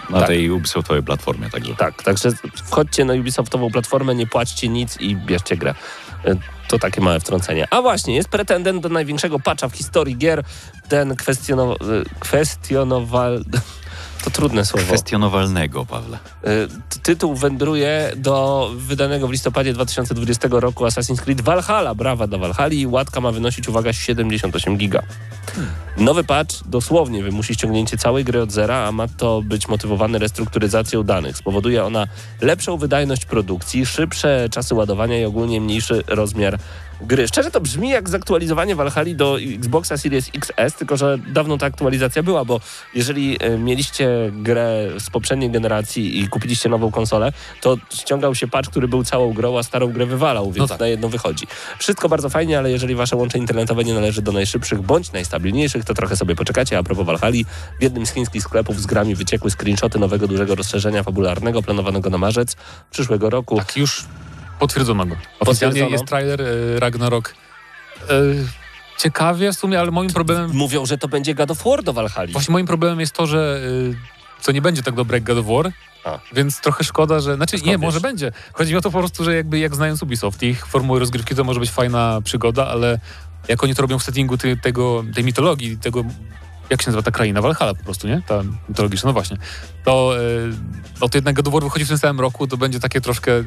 [0.10, 0.28] Na Tak.
[0.28, 1.76] tej Ubisoftowej platformie także.
[1.76, 5.76] Tak, także wchodźcie na Ubisoftową platformę, nie płaćcie nic i bierzcie grę.
[6.28, 6.38] Y,
[6.68, 7.68] To takie małe wtrącenie.
[7.70, 10.44] A właśnie, jest pretendent do największego patcha w historii gier.
[10.90, 11.78] Ten kwestionow...
[11.82, 13.44] y, kwestionowal...
[14.28, 14.86] To trudne słowo.
[14.86, 16.18] Kwestionowalnego, Pawle.
[16.90, 21.96] T- Tytuł wędruje do wydanego w listopadzie 2020 roku Assassin's Creed Valhalla.
[21.96, 25.04] Brawa dla Valhalla i łatka ma wynosić, uwaga, 78 giga.
[25.98, 31.04] Nowy patch dosłownie wymusi ściągnięcie całej gry od zera, a ma to być motywowane restrukturyzacją
[31.04, 31.38] danych.
[31.38, 32.08] Spowoduje ona
[32.42, 36.60] lepszą wydajność produkcji, szybsze czasy ładowania i ogólnie mniejszy rozmiar
[37.02, 37.28] gry.
[37.28, 42.24] Szczerze to brzmi jak zaktualizowanie Valhalla do Xboxa Series XS, tylko że dawno ta aktualizacja
[42.24, 42.60] była, bo
[42.96, 47.32] jeżeli e, mieliście grę z poprzedniej generacji i kupiliście nową konsolę,
[47.62, 50.80] to ściągał się patch, który był całą grą, a starą grę wywalał, więc No tak.
[50.80, 51.48] na jedno wychodzi.
[51.80, 55.94] Wszystko bardzo fajnie, ale jeżeli wasze łącze internetowe nie należy do najszybszych bądź najstabilniejszych, to
[55.94, 56.78] trochę sobie poczekacie.
[56.78, 57.38] A propos Valhalla,
[57.80, 62.18] w jednym z chińskich sklepów z grami wyciekły screenshoty nowego dużego rozszerzenia fabularnego planowanego na
[62.18, 62.56] marzec
[62.92, 63.58] przyszłego roku.
[63.58, 64.06] Tak, już
[64.60, 65.16] potwierdzono go.
[65.40, 67.34] Oficjalnie jest trailer e, Ragnarok.
[68.10, 68.14] E,
[68.98, 70.52] ciekawie w sumie, ale moim problemem...
[70.54, 72.32] Mówią, że to będzie God of War do Valhalla.
[72.32, 73.62] Właśnie moim problemem jest to, że
[74.40, 75.72] y, to nie będzie tak dobre jak God of War,
[76.04, 76.20] A.
[76.34, 77.36] więc trochę szkoda, że...
[77.36, 77.82] Znaczy Skąd nie, wiesz?
[77.82, 78.32] może będzie.
[78.54, 81.44] Chodzi mi o to po prostu, że jakby jak znając Ubisoft, ich formuły rozgrywki to
[81.44, 83.00] może być fajna przygoda, ale
[83.48, 86.04] jak oni to robią w settingu ty, tego, tej mitologii, tego...
[86.70, 87.42] Jak się nazywa ta kraina?
[87.42, 88.22] Valhalla po prostu, nie?
[88.28, 89.38] Ta mitologiczna, no właśnie.
[89.84, 90.14] To,
[91.02, 93.44] no to jednak God of War wychodzi w tym samym roku, to będzie takie troszkę...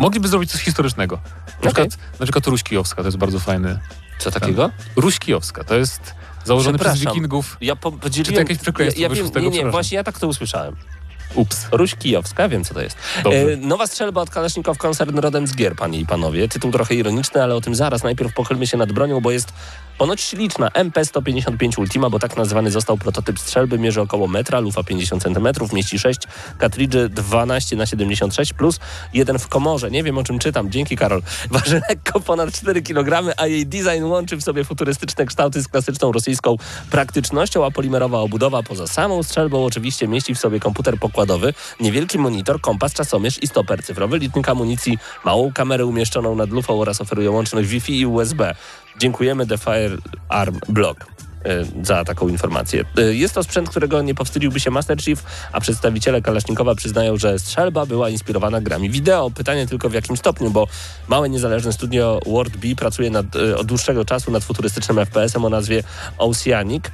[0.00, 1.18] Mogliby zrobić coś historycznego.
[1.64, 3.78] Na, przykład, na przykład Ruś Kijowska, to jest bardzo fajny.
[4.18, 4.70] Co takiego?
[4.96, 6.98] Ruś Kijowska, to jest założony przez.
[6.98, 7.92] Wikingów Ja po.
[8.10, 9.50] Czy to jakieś przekleństwo ja, ja wiem, tego?
[9.50, 10.76] Nie, nie, właśnie ja tak to usłyszałem.
[11.34, 11.66] Ups.
[11.72, 12.96] Ruś Kijowska, wiem co to jest.
[13.24, 16.48] E, nowa strzelba od Kalasznikow koncern rodem z gier, panie i panowie.
[16.48, 18.02] Tytuł trochę ironiczny, ale o tym zaraz.
[18.02, 19.52] Najpierw pochylmy się nad bronią, bo jest
[20.00, 20.68] ponoć śliczna.
[20.68, 23.78] MP155 Ultima, bo tak nazwany został prototyp strzelby.
[23.78, 26.20] Mierzy około metra, lufa 50 cm, mieści 6
[26.58, 28.80] kartridży 12 na 76 plus
[29.14, 29.90] jeden w komorze.
[29.90, 30.70] Nie wiem o czym czytam.
[30.70, 31.22] Dzięki Karol.
[31.50, 36.12] Waży lekko ponad 4 kg, a jej design łączy w sobie futurystyczne kształty z klasyczną
[36.12, 36.56] rosyjską
[36.90, 42.60] praktycznością, a polimerowa obudowa poza samą strzelbą oczywiście mieści w sobie komputer pokładowy, niewielki monitor,
[42.60, 47.68] kompas, czasomierz i stoper cyfrowy, licznik amunicji, małą kamerę umieszczoną nad lufą oraz oferuje łączność
[47.68, 48.54] Wi-Fi i USB.
[48.98, 51.06] Dziękujemy The Firearm Blog
[51.44, 52.84] e, za taką informację.
[52.98, 55.22] E, Jest to sprzęt, którego nie powstydziłby się Master Chief,
[55.52, 59.30] a przedstawiciele Kalasznikowa przyznają, że strzelba była inspirowana grami wideo.
[59.30, 60.66] Pytanie tylko w jakim stopniu, bo
[61.08, 65.48] małe niezależne studio World B pracuje nad, e, od dłuższego czasu nad futurystycznym FPS-em o
[65.48, 65.82] nazwie
[66.18, 66.84] Oceanic.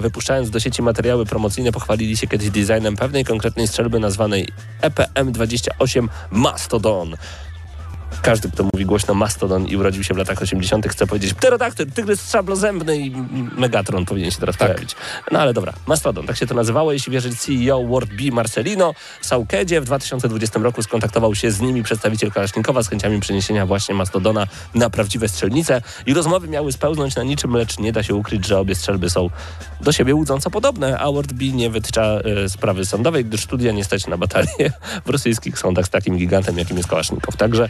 [0.00, 4.48] Wypuszczając do sieci materiały promocyjne pochwalili się kiedyś designem pewnej konkretnej strzelby nazwanej
[4.82, 7.16] E EPM-28 Mastodon.
[8.22, 12.30] Każdy, kto mówi głośno Mastodon i urodził się w latach 80., chce powiedzieć pterodaktyl, tygrys
[12.30, 13.10] szablozębny i
[13.56, 14.96] Megatron powinien się teraz pojawić.
[15.30, 16.92] No ale dobra, Mastodon, tak się to nazywało.
[16.92, 22.32] Jeśli wierzyć CEO World B Marcelino Saukedzie, w 2020 roku skontaktował się z nimi przedstawiciel
[22.32, 27.56] Kalasznikowa z chęciami przeniesienia właśnie Mastodona na prawdziwe strzelnice i rozmowy miały spełznąć na niczym,
[27.56, 29.30] lecz nie da się ukryć, że obie strzelby są
[29.80, 33.84] do siebie łudząco podobne, a World B nie wytycza e, sprawy sądowej, gdyż studia nie
[33.84, 34.72] stać na batalię
[35.06, 37.36] w rosyjskich sądach z takim gigantem, jakim jest Kalasznikow.
[37.36, 37.68] Także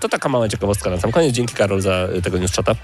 [0.00, 1.34] to taka mała ciekawostka na sam koniec.
[1.34, 2.74] Dzięki Karol za e, tego news chata.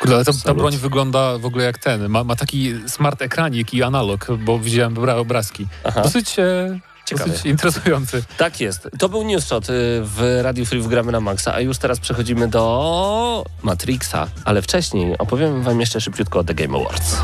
[0.00, 2.08] Kurde, ale ta, ta broń wygląda w ogóle jak ten.
[2.08, 5.66] Ma, ma taki smart ekranik i analog, bo widziałem obra- obrazki.
[5.84, 6.00] Aha.
[6.02, 7.30] Dosyć, e, Ciekawy.
[7.30, 8.24] dosyć interesujący.
[8.38, 8.88] Tak jest.
[8.98, 12.00] To był news shot y, w Radiu Free w Gramy na Maxa, a już teraz
[12.00, 17.16] przechodzimy do Matrixa, ale wcześniej opowiem wam jeszcze szybciutko o The Game Awards.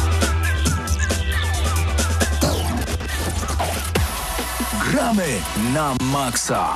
[4.90, 5.26] Gramy
[5.74, 6.74] na maksa.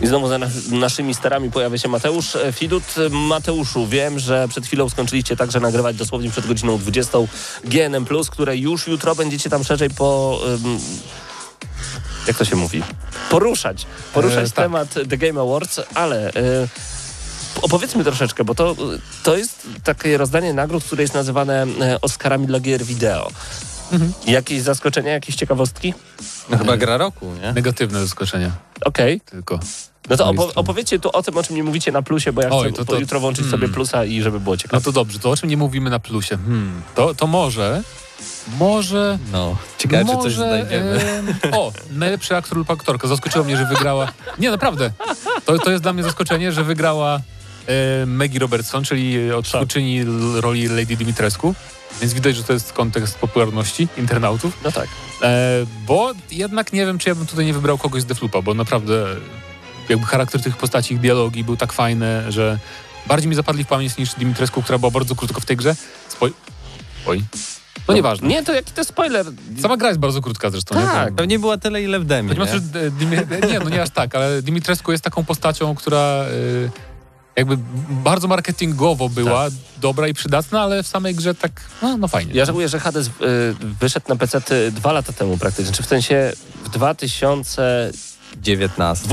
[0.00, 2.84] I znowu za nas, naszymi sterami pojawia się Mateusz E, Fidut.
[3.10, 7.18] Mateuszu, wiem, że przed chwilą skończyliście także nagrywać dosłownie przed godziną 20
[7.64, 10.40] GNM+, które już jutro będziecie tam szerzej po...
[10.64, 10.78] ym,
[12.26, 12.82] jak to się mówi?
[13.30, 13.86] Poruszać.
[14.14, 14.64] Poruszać E, tak.
[14.64, 16.30] temat The Game Awards, ale...
[16.30, 16.68] y,
[17.62, 18.76] Opowiedzmy troszeczkę, bo to,
[19.22, 23.30] to jest takie rozdanie nagród, które jest nazywane e, Oscarami dla gier wideo.
[24.26, 25.94] Jakieś zaskoczenia, jakieś ciekawostki?
[26.50, 27.52] No chyba gra roku, nie?
[27.52, 28.50] Negatywne zaskoczenia
[28.84, 29.20] Okej.
[29.20, 29.60] tylko.
[30.10, 32.48] No to opo- opowiedzcie tu o tym, o czym nie mówicie na plusie, bo ja
[32.48, 33.60] chcę Oj, to- to- jutro włączyć hmm.
[33.60, 34.84] sobie plusa i żeby było No ciekawe.
[34.84, 36.36] to dobrze, to o czym nie mówimy na plusie?
[36.36, 37.82] Hmm, to, to może,
[38.58, 39.18] może...
[39.32, 41.00] No, ciekawe, czy coś może, znajdziemy.
[41.00, 43.08] em, o, najlepszy aktor lub aktorka.
[43.08, 44.12] Zaskoczyło mnie, że wygrała...
[44.38, 44.90] Nie, naprawdę.
[45.44, 47.20] To, to jest dla mnie zaskoczenie, że wygrała
[47.66, 51.54] e, Maggie Robertson, czyli odtwórczyni l- roli Lady Dimitrescu.
[52.00, 54.58] Więc widać, że to jest kontekst popularności internautów.
[54.64, 54.88] No tak.
[55.22, 58.54] E, bo jednak nie wiem, czy ja bym tutaj nie wybrał kogoś z Deflupa, bo
[58.54, 59.06] naprawdę
[59.88, 62.58] jakby charakter tych postaci, ich dialogi był tak fajny, że
[63.06, 65.76] bardziej mi zapadli w pamięć niż Dimitrescu, która była bardzo krótko w tej grze.
[66.08, 66.32] Spoj...
[67.06, 67.22] Oj.
[67.88, 68.28] No nieważne.
[68.28, 69.26] Nie, to jaki to spoiler?
[69.60, 70.74] Sama gra jest bardzo krótka zresztą.
[70.74, 71.10] Tak.
[71.10, 71.16] Nie?
[71.16, 72.46] Pewnie była tyle, ile w demie, nie?
[72.46, 72.60] że
[73.42, 76.70] e, nie, no nie aż tak, ale Dimitrescu jest taką postacią, która y,
[77.36, 77.58] jakby
[77.90, 79.46] bardzo marketingowo była
[79.80, 81.52] dobra i przydatna, ale w samej grze tak,
[81.82, 82.32] no, no fajnie.
[82.34, 83.10] Ja żałuję, że Hades y,
[83.80, 86.32] wyszedł na PC dwa lata temu praktycznie, czy w sensie
[86.64, 89.08] w 2020, 19.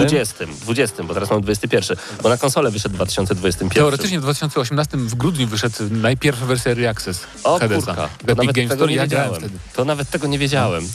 [0.61, 3.83] 20, bo teraz mam 21, bo na konsolę wyszedł w 2021.
[3.83, 7.85] Teoretycznie w 2018 w grudniu wyszedł najpierwsza wersja Early Access O Hadesa.
[7.85, 9.41] kurka, to nawet Games tego nie wiedziałem.
[9.75, 10.87] To nawet tego nie wiedziałem.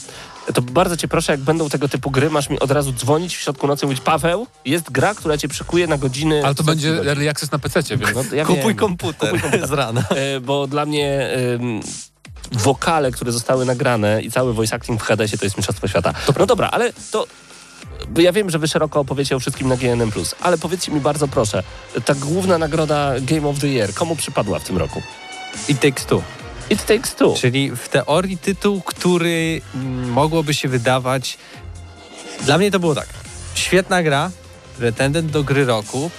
[0.54, 3.40] To bardzo cię proszę, jak będą tego typu gry, masz mi od razu dzwonić w
[3.40, 6.42] środku nocy i mówić Paweł, jest gra, która cię przykuje na godziny...
[6.44, 7.08] Ale to będzie godzin.
[7.08, 8.76] Early Access na PC, więc No, ja Kupuj wiem.
[8.76, 9.68] komputer, Kupuj komputer.
[9.70, 10.04] z rana.
[10.10, 11.28] E, bo dla mnie
[11.60, 11.80] ym,
[12.52, 16.14] wokale, które zostały nagrane i cały voice acting w Hadesie to jest mistrzostwo świata.
[16.38, 17.26] No dobra, ale to...
[18.08, 21.28] bo Ja wiem, że wy szeroko opowiecie o wszystkim na GNM+, ale powiedzcie mi bardzo
[21.28, 21.62] proszę,
[22.04, 25.02] ta główna nagroda Game of the Year, komu przypadła w tym roku?
[25.68, 26.22] I Takes Two.
[26.70, 27.34] It Takes Two.
[27.34, 31.38] Czyli w teorii tytuł, który mm, mogłoby się wydawać...
[32.44, 33.06] Dla mnie to było tak.
[33.54, 34.30] Świetna gra,
[34.78, 36.10] pretendent do gry roku.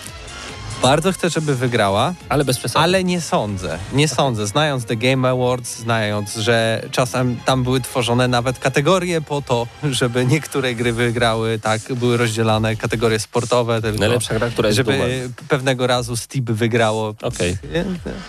[0.82, 2.84] Bardzo chcę, żeby wygrała, Ale bez przesady.
[2.84, 3.78] ale nie sądzę.
[3.94, 4.48] Nie sądzę.
[4.48, 10.26] Znając The Game Awards, znając, że czasem tam były tworzone nawet kategorie po to, żeby
[10.26, 14.00] niektóre gry wygrały, tak, były rozdzielane kategorie sportowe tylko.
[14.00, 17.16] Najlepsza gra, która jest żeby pewnego razu Steep wygrało.
[17.22, 17.58] Okej.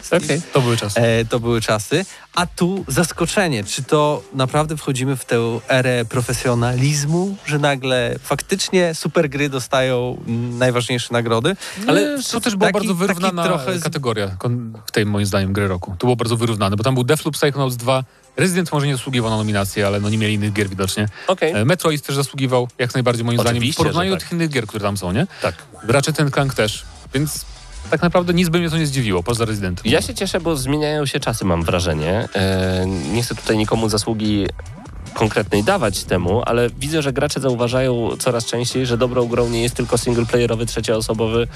[0.03, 0.23] Steep.
[0.25, 0.43] Okej.
[0.53, 1.01] to były czasy.
[1.01, 2.05] E, to były czasy.
[2.37, 9.29] A tu zaskoczenie, czy to naprawdę wchodzimy w tę erę profesjonalizmu, że nagle faktycznie super
[9.29, 10.23] gry dostają
[10.59, 11.57] najważniejsze nagrody?
[11.87, 14.37] Ale to też była taki- bardzo wyrównana trochę z- kategoria
[14.87, 15.91] w tej moim zdaniem gry roku.
[15.99, 18.05] To było bardzo wyrównane, bo tam był Deathloop, Psychonauts 2,
[18.37, 21.09] Resident może nie zasługiwał na nominację, ale no nie mieli innych gier widocznie.
[21.27, 21.53] Okej.
[21.53, 24.29] E, Metroid też zasługiwał jak najbardziej moim zdaniem w Oczywiście, porównaniu że do tak.
[24.29, 25.27] tych innych gier, które tam są, nie?
[25.43, 25.55] Tak.
[25.89, 26.85] Ratchet Clank też,
[27.15, 27.45] więc
[27.91, 29.93] tak naprawdę nic by mnie to nie zdziwiło, poza Residentem.
[29.93, 32.29] Ja się cieszę, bo zmieniają się czasy, mam wrażenie.
[32.35, 34.47] E, nie chcę tutaj nikomu zasługi
[35.21, 39.75] konkretnej dawać temu, ale widzę, że gracze zauważają coraz częściej, że dobrą grą nie jest
[39.75, 41.47] tylko singleplayerowy, trzecioosobowy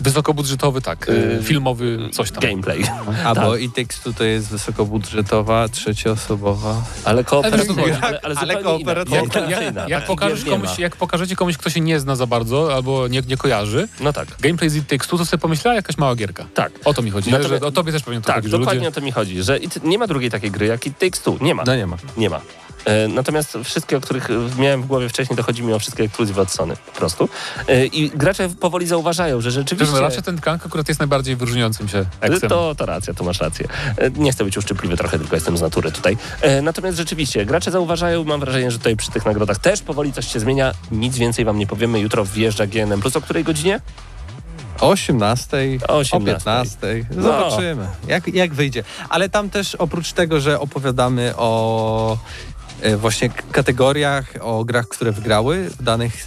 [0.00, 2.40] Wysokobudżetowy, tak, Yy, filmowy, coś tam.
[2.42, 2.82] gameplay.
[3.26, 3.44] A Tak.
[3.44, 6.82] bo i tekstu to jest wysokobudżetowa, trzecioosobowa.
[7.04, 7.82] Ale kooperacyjna.
[7.82, 9.20] Ale Ale, ale, ale kooperacyjna.
[9.22, 9.40] inna.
[9.50, 12.74] Jak, jak, jak, Takich pokażesz komuś, jak pokażecie komuś, kto się nie zna za bardzo
[12.74, 14.28] albo nie, nie kojarzy, No tak.
[14.40, 16.46] gameplay z It Takes Two, to sobie pomyślała jakaś mała gierka.
[16.54, 16.72] Tak.
[16.84, 18.88] O to mi chodzi, Natomiast- że o tobie też pewnie to Tak, chodzi, dokładnie ludzie...
[18.88, 21.36] o to mi chodzi, że nie ma drugiej takiej gry jak It Takes Two.
[21.40, 21.62] Nie ma.
[21.66, 21.96] No nie ma.
[22.16, 22.40] Nie ma.
[22.84, 26.04] E, Natomiast wszystkie, o których e, miałem w głowie wcześniej, to chodzi mi o wszystkie
[26.04, 27.28] ekskluzywy od Sony po prostu.
[27.68, 29.92] E, I gracze powoli zauważają, że rzeczywiście...
[29.92, 32.48] Też raczej ten Clank akurat jest najbardziej wyróżniającym się eksem.
[32.48, 33.68] To, to racja, to masz rację.
[34.16, 36.16] Nie chcę być uszczypliwy trochę, tylko jestem z natury tutaj.
[36.62, 40.40] Natomiast rzeczywiście, gracze zauważają, mam wrażenie, że tutaj przy tych nagrodach też powoli coś się
[40.40, 40.72] zmienia.
[40.90, 42.00] Nic więcej wam nie powiemy.
[42.00, 43.00] Jutro wjeżdża GNM+.
[43.00, 43.80] Plus o której godzinie?
[44.80, 45.56] O 18,
[45.88, 46.34] O o 18.
[46.34, 47.06] 15.
[47.16, 47.22] No.
[47.22, 48.84] Zobaczymy, jak, jak wyjdzie.
[49.08, 52.18] Ale tam też oprócz tego, że opowiadamy o
[52.96, 56.26] właśnie k- kategoriach, o grach, które wygrały w danych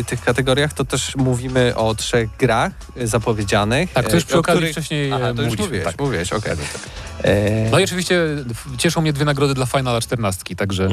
[0.00, 3.92] e, tych kategoriach, to też mówimy o trzech grach e, zapowiedzianych.
[3.92, 5.64] Tak, to już e, przy okazji których- wcześniej Aha, e, to już mówiliśmy.
[5.64, 6.00] mówiłeś, tak.
[6.00, 6.52] mówiłeś, okej.
[7.24, 8.20] E, No i oczywiście
[8.78, 10.88] cieszą mnie dwie nagrody dla Finala 14, także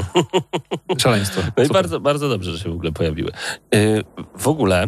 [0.97, 1.41] szaleństwo.
[1.57, 3.31] No i bardzo, bardzo dobrze, że się w ogóle pojawiły.
[3.71, 4.03] Yy,
[4.37, 4.85] w ogóle,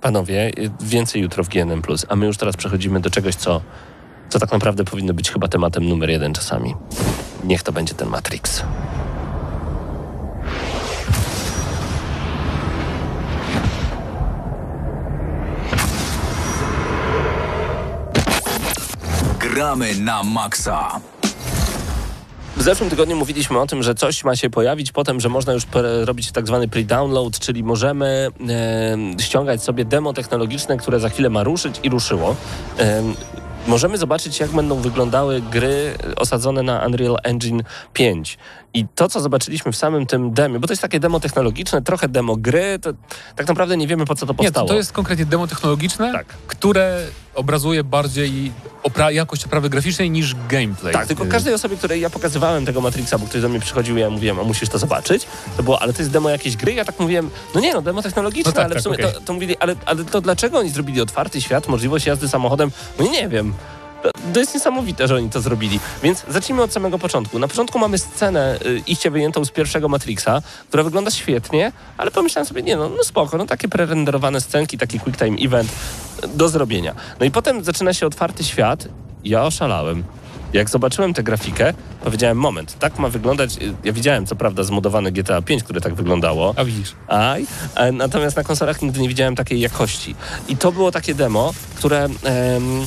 [0.00, 3.60] panowie, więcej jutro w GNM+, a my już teraz przechodzimy do czegoś, co,
[4.28, 6.74] co tak naprawdę powinno być chyba tematem numer jeden czasami.
[7.44, 8.62] Niech to będzie ten Matrix.
[19.52, 21.00] Gramy na maksa.
[22.56, 25.62] W zeszłym tygodniu mówiliśmy o tym, że coś ma się pojawić, potem, że można już
[26.04, 28.28] robić tak zwany pre-download, czyli możemy
[29.18, 32.36] e, ściągać sobie demo technologiczne, które za chwilę ma ruszyć i ruszyło.
[32.78, 33.02] E,
[33.66, 38.38] możemy zobaczyć, jak będą wyglądały gry osadzone na Unreal Engine 5.
[38.74, 42.08] I to, co zobaczyliśmy w samym tym demie, bo to jest takie demo technologiczne, trochę
[42.08, 42.90] demo gry, to
[43.36, 44.68] tak naprawdę nie wiemy, po co to Nie, powstało.
[44.68, 46.26] to, to jest konkretnie demo technologiczne, Tak.
[46.26, 48.52] które obrazuje bardziej
[48.84, 50.92] opra- jakość oprawy graficznej niż gameplay.
[50.92, 54.00] Tak, tylko każdej osobie, której ja pokazywałem tego Matrixa, bo ktoś do mnie przychodził i
[54.00, 56.72] ja mówiłem, a musisz to zobaczyć, to było, ale to jest demo jakiejś gry?
[56.74, 59.12] Ja tak mówiłem, no nie no, demo technologiczne, No tak, ale w tak, sumie okej.
[59.12, 62.70] to, to mówili, ale, ale to dlaczego oni zrobili otwarty świat, możliwość jazdy samochodem?
[62.98, 63.54] No nie wiem.
[64.02, 65.80] To- jest niesamowite, że oni to zrobili.
[66.02, 67.38] Więc zacznijmy od samego początku.
[67.38, 72.46] Na początku mamy scenę y, iście wyjętą z pierwszego Matrixa, która wygląda świetnie, ale pomyślałem
[72.46, 75.70] sobie, nie no, no spoko, no takie prerenderowane scenki, taki quick time event
[76.34, 76.94] do zrobienia.
[77.20, 78.88] No i potem zaczyna się otwarty świat.
[79.24, 80.04] Ja oszalałem.
[80.52, 81.74] Jak zobaczyłem tę grafikę,
[82.04, 83.56] powiedziałem, moment, tak ma wyglądać.
[83.56, 86.54] y, Ja widziałem, co prawda, zmodowane GTA 5, które tak wyglądało.
[86.56, 86.92] A widzisz.
[87.08, 90.14] Aj, e, natomiast na konsolach nigdy nie widziałem takiej jakości.
[90.48, 92.04] I to było takie demo, które.
[92.04, 92.86] em,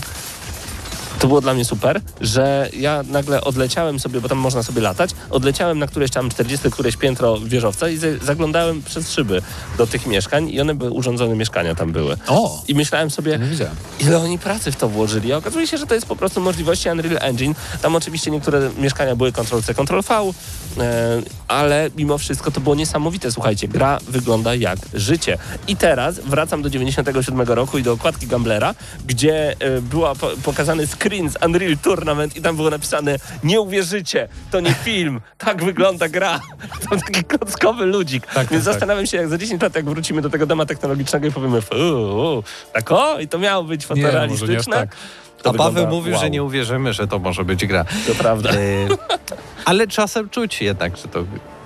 [1.19, 5.09] to było dla mnie super, że ja nagle odleciałem sobie, bo tam można sobie latać,
[5.29, 9.41] odleciałem na któreś tam 40 któreś piętro wieżowca i zaglądałem przez szyby
[9.77, 12.17] do tych mieszkań i one były urządzone mieszkania tam były.
[12.27, 13.39] O, I myślałem sobie,
[13.99, 15.33] ile oni pracy w to włożyli.
[15.33, 17.53] A okazuje się, że to jest po prostu możliwości Unreal Engine.
[17.81, 20.33] Tam oczywiście niektóre mieszkania były Ctrl-C, Ctrl-V,
[21.47, 23.31] ale mimo wszystko to było niesamowite.
[23.31, 25.37] Słuchajcie, gra wygląda jak życie.
[25.67, 30.87] I teraz wracam do 97 roku i do okładki Gamblera, gdzie e, była po, pokazany
[30.87, 36.09] screen z Unreal Tournament i tam było napisane nie uwierzycie, to nie film, tak wygląda
[36.09, 36.39] gra.
[36.89, 38.25] To taki klockowy ludzik.
[38.27, 38.73] tak, Więc tak.
[38.73, 42.43] zastanawiam się, jak za 10 lat, jak wrócimy do tego dema technologicznego i powiemy, "Fu,
[42.73, 44.75] tak o, i to miało być Nie, nie fotorealistyczne.
[44.75, 44.95] tak.
[45.45, 46.21] To A Paweł mówił, wow.
[46.21, 47.85] że nie uwierzymy, że to może być gra.
[48.07, 48.49] To prawda.
[49.65, 51.23] Ale czasem czuć jednak, że to,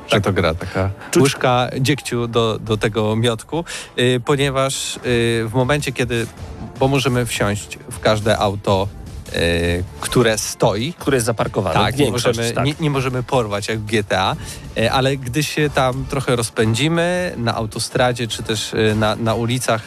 [0.07, 1.23] że to gra taka Czuć.
[1.23, 3.65] łyżka dziegciu do, do tego miotku,
[3.97, 4.99] e, ponieważ e,
[5.45, 6.27] w momencie, kiedy,
[6.79, 8.87] bo możemy wsiąść w każde auto,
[9.33, 9.39] e,
[9.99, 11.75] które stoi, Który jest zaparkowany.
[11.75, 12.65] tak, nie możemy, tak.
[12.65, 14.35] Nie, nie możemy porwać jak w GTA,
[14.91, 19.81] ale gdy się tam trochę rozpędzimy na autostradzie, czy też na, na ulicach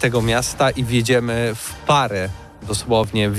[0.00, 2.28] tego miasta i wjedziemy w parę,
[2.66, 3.30] dosłownie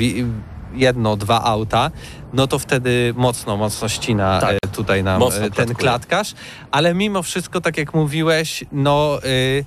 [0.73, 1.91] jedno, dwa auta,
[2.33, 4.51] no to wtedy mocno, mocno ścina Tak.
[4.65, 5.75] e, tutaj nam e, ten klatkuje.
[5.75, 6.33] klatkarz,
[6.71, 9.19] ale mimo wszystko, tak jak mówiłeś, no...
[9.25, 9.65] y,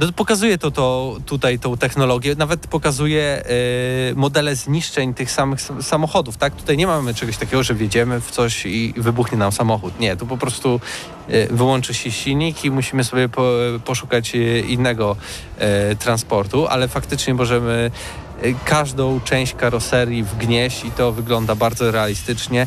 [0.00, 3.42] No, pokazuje to, to tutaj tą technologię, nawet pokazuje
[4.10, 6.54] y, modele zniszczeń tych samych sam- samochodów, tak?
[6.54, 10.00] Tutaj nie mamy czegoś takiego, że wjedziemy w coś i wybuchnie nam samochód.
[10.00, 10.80] Nie, tu po prostu
[11.30, 13.42] y, wyłączy się silnik i musimy sobie po,
[13.84, 14.32] poszukać
[14.68, 15.16] innego
[15.92, 17.90] y, transportu, ale faktycznie możemy
[18.64, 22.66] każdą część karoserii wgnieść i to wygląda bardzo realistycznie.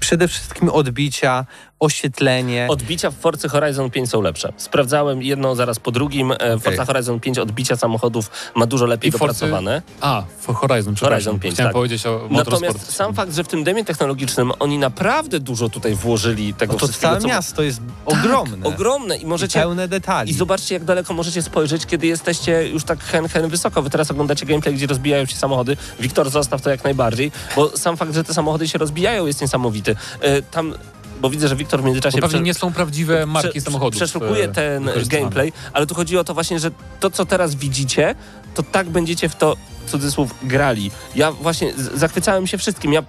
[0.00, 1.46] Przede wszystkim odbicia,
[1.80, 2.66] oświetlenie.
[2.70, 4.52] Odbicia w Forcy Horizon 5 są lepsze.
[4.56, 6.32] Sprawdzałem jedno zaraz po drugim.
[6.32, 9.82] E, Forza Horizon 5 odbicia samochodów ma dużo lepiej I Forcy- dopracowane.
[10.00, 10.94] A, for Horizon.
[10.96, 11.74] Horizon 5, Chciałem tak.
[11.74, 12.62] powiedzieć o Motorsport.
[12.62, 16.78] Natomiast sam fakt, że w tym demie technologicznym oni naprawdę dużo tutaj włożyli tego No
[16.78, 17.08] to wszystkiego.
[17.10, 18.66] całe co- miasto jest Tak, ogromne.
[18.66, 19.60] ogromne i I możecie...
[19.60, 20.30] pełne detali.
[20.30, 23.82] I zobaczcie, jak daleko możecie spojrzeć, kiedy jesteście już tak hen, hen wysoko.
[23.82, 25.76] Wy teraz oglądacie gameplay, gdzie rozbijają się samochody.
[26.00, 29.96] Wiktor, zostaw to jak najbardziej, bo sam fakt, że te samochody się rozbijają jest niesamowity.
[30.20, 30.74] E, Tam,
[31.20, 32.18] bo widzę, że Wiktor w międzyczasie...
[32.20, 33.96] Bo pewnie nie są prawdziwe marki prze- samochodów.
[33.96, 38.14] Przeszukuje e, ten gameplay, ale tu chodzi o to właśnie, że to, co teraz widzicie,
[38.54, 39.56] to tak będziecie w to,
[39.86, 40.90] cudzysłów, grali.
[41.14, 42.92] Ja właśnie zachwycałem się wszystkim.
[42.92, 43.02] Ja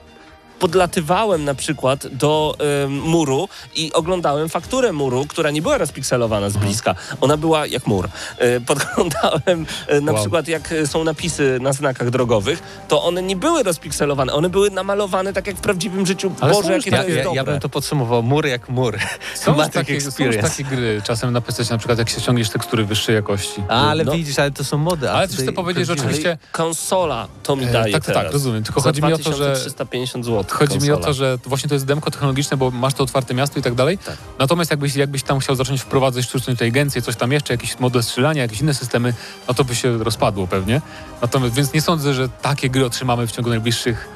[0.59, 6.57] podlatywałem na przykład do em, muru i oglądałem fakturę muru, która nie była rozpikselowana z
[6.57, 6.95] bliska.
[7.21, 8.09] Ona była jak mur.
[8.37, 10.21] E, podglądałem e, na Wow.
[10.21, 14.71] przykład jak e, są napisy na znakach drogowych, to one nie były rozpikselowane, one były
[14.71, 16.31] namalowane tak jak w prawdziwym życiu.
[16.41, 17.35] Ale Boże, jakie Ja, to jest ja, dobre.
[17.37, 18.97] ja bym to podsumował mur jak mur.
[19.35, 20.49] Są już, takie, są już Experience.
[20.49, 23.63] takie gry, czasem na PC, na przykład jak się ściągniesz tekstury wyższej jakości.
[23.67, 24.11] A, ale No.
[24.11, 25.11] widzisz, ale to są mody.
[25.11, 28.33] Ale tutaj chcę powiedzieć, że oczywiście- konsola to mi E, daje tak, tak, teraz.
[28.33, 28.63] rozumiem.
[28.63, 30.48] Tylko Za chodzi mi o to, że 2350 zł.
[30.49, 33.59] Chodzi mi o to, że właśnie to jest demko technologiczne, bo masz to otwarte miasto
[33.59, 33.97] i tak dalej.
[33.97, 34.17] Tak.
[34.39, 38.41] Natomiast jakbyś, jakbyś tam chciał zacząć wprowadzać sztuczną inteligencję, coś tam jeszcze, jakiś model strzelania,
[38.41, 39.13] jakieś inne systemy,
[39.47, 40.81] no to by się rozpadło pewnie.
[41.21, 44.07] Natomiast, więc nie sądzę, że takie gry otrzymamy w ciągu najbliższych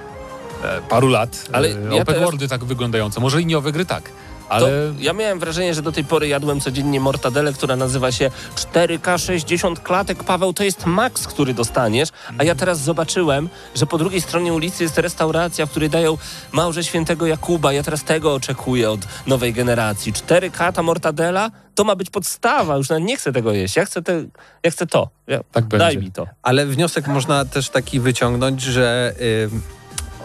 [0.64, 1.46] e, paru lat.
[1.52, 3.20] Ale e, ja open teraz- worldy tak wyglądające.
[3.20, 4.10] Może liniowe gry tak,
[4.50, 4.94] Ale...
[5.00, 9.80] ja miałem wrażenie, że do tej pory jadłem codziennie mortadelę, która nazywa się 4K 60
[9.80, 10.24] klatek.
[10.24, 12.10] Paweł, to jest maks, który dostaniesz.
[12.38, 16.18] A ja teraz zobaczyłem, że po drugiej stronie ulicy jest restauracja, w której dają
[16.52, 17.74] małże świętego Jakuba.
[17.74, 20.14] Ja teraz tego oczekuję od nowej generacji.
[20.14, 22.78] 4K ta mortadela to ma być podstawa.
[22.78, 23.76] Już nawet nie chcę tego jeść.
[23.76, 24.24] Ja chcę, te,
[24.64, 25.10] ja chcę to.
[25.28, 25.86] Ja, Tak będzie.
[25.86, 26.28] daj mi to.
[26.42, 29.14] Ale wniosek można też taki wyciągnąć, że
[29.44, 29.62] ym,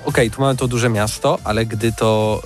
[0.04, 2.42] okej, tu mamy to duże miasto, ale gdy to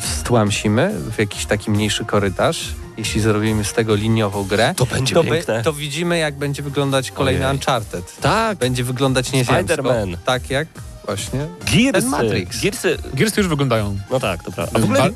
[0.00, 5.24] stłamsimy w jakiś taki mniejszy korytarz, jeśli zrobimy z tego liniową grę, To będzie to,
[5.24, 5.62] piękne.
[5.62, 7.56] to widzimy, jak będzie wyglądać kolejny Ojej.
[7.56, 8.16] Uncharted.
[8.20, 9.74] Tak, Będzie wyglądać nieziemsko.
[9.74, 10.16] Spider-Man.
[10.24, 10.68] Tak jak
[11.06, 11.92] właśnie Gearsy.
[11.92, 12.60] ten Matrix.
[12.62, 12.98] Gearsy.
[13.14, 13.98] Gearsy już wyglądają.
[14.10, 14.72] No tak, to prawda.
[14.78, 15.10] A w ogóle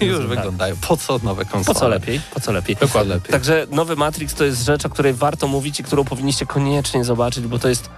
[0.00, 0.76] No, już wyglądają.
[0.88, 1.78] Po co nowe po konsole?
[1.80, 2.20] co lepiej?
[2.34, 2.76] Po co lepiej?
[2.76, 3.14] Dokładnie.
[3.14, 3.32] lepiej.
[3.32, 7.46] Także nowy Matrix to jest rzecz, o której warto mówić i którą powinniście koniecznie zobaczyć,
[7.46, 7.90] bo to jest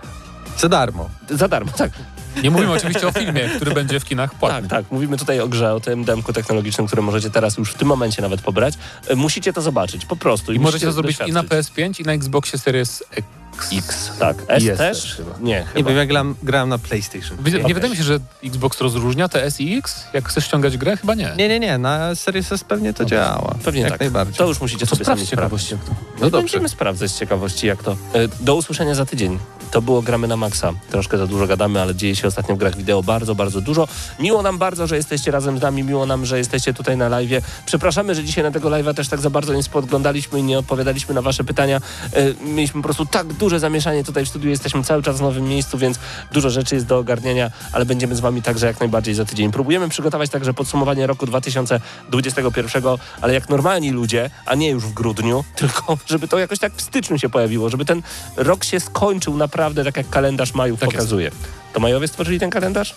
[0.59, 1.11] Za darmo.
[1.30, 1.72] za darmo.
[1.76, 1.90] Tak,
[2.43, 4.68] Nie mówimy oczywiście o filmie, który będzie w kinach tak, płatnym.
[4.68, 4.85] tak.
[4.91, 8.22] Mówimy tutaj o grze, o tym demku technologicznym, które możecie teraz już w tym momencie
[8.22, 8.74] nawet pobrać.
[9.09, 10.53] E, Musicie to zobaczyć, po prostu.
[10.53, 11.74] I możecie to zrobić i na doświadczyć.
[11.74, 13.26] PS5, i na Xboxie Series X.
[13.72, 14.12] X.
[14.18, 14.37] Tak.
[14.49, 15.03] S Jest też?
[15.03, 15.30] też chyba.
[15.41, 15.89] Nie, Nie chyba.
[15.91, 17.37] wiem, ja grałem, grałem na PlayStation.
[17.41, 20.05] Wy- Nie wydaje mi się, że Xbox rozróżnia te S i X?
[20.12, 20.97] Jak chcesz ściągać grę?
[20.97, 21.33] Chyba nie.
[21.39, 23.55] Nie, nie, nie, na Series S pewnie to działa.
[23.64, 24.01] Pewnie jak tak.
[24.01, 24.35] najbardziej.
[24.37, 25.68] To już musicie To sobie sami sprawdź sprawdzić.
[25.68, 26.01] ciekawości.
[26.20, 26.39] No dobrze.
[26.39, 27.93] Będziemy sprawdzać z ciekawości, jak to.
[27.93, 27.97] E,
[28.41, 29.39] Do usłyszenia za tydzień.
[29.73, 30.73] To było Gramy na Maxa.
[30.91, 33.89] Troszkę za dużo gadamy, ale dzieje się ostatnio w grach wideo bardzo, bardzo dużo.
[34.20, 35.83] Miło nam bardzo, że jesteście razem z nami.
[35.83, 37.31] Miło nam, że jesteście tutaj na live.
[37.66, 41.14] Przepraszamy, że dzisiaj na tego live'a też tak za bardzo nie spoglądaliśmy i nie odpowiadaliśmy
[41.14, 41.81] na wasze pytania.
[42.12, 44.51] E, Mieliśmy po prostu tak duże zamieszanie tutaj w studiu.
[44.51, 45.99] Jesteśmy cały czas w nowym miejscu, więc
[46.33, 49.53] dużo rzeczy jest do ogarniania, ale będziemy z wami także jak najbardziej za tydzień.
[49.53, 52.83] Próbujemy przygotować także podsumowanie roku 2021,
[53.20, 56.83] ale jak normalni ludzie, a nie już w grudniu, tylko żeby to jakoś tak w
[56.83, 58.03] styczniu się pojawiło, żeby ten
[58.37, 60.97] rok się skończył naprawdę tak jak kalendarz majów Tak jest.
[60.97, 61.31] pokazuje.
[61.73, 62.95] To majowie stworzyli ten kalendarz?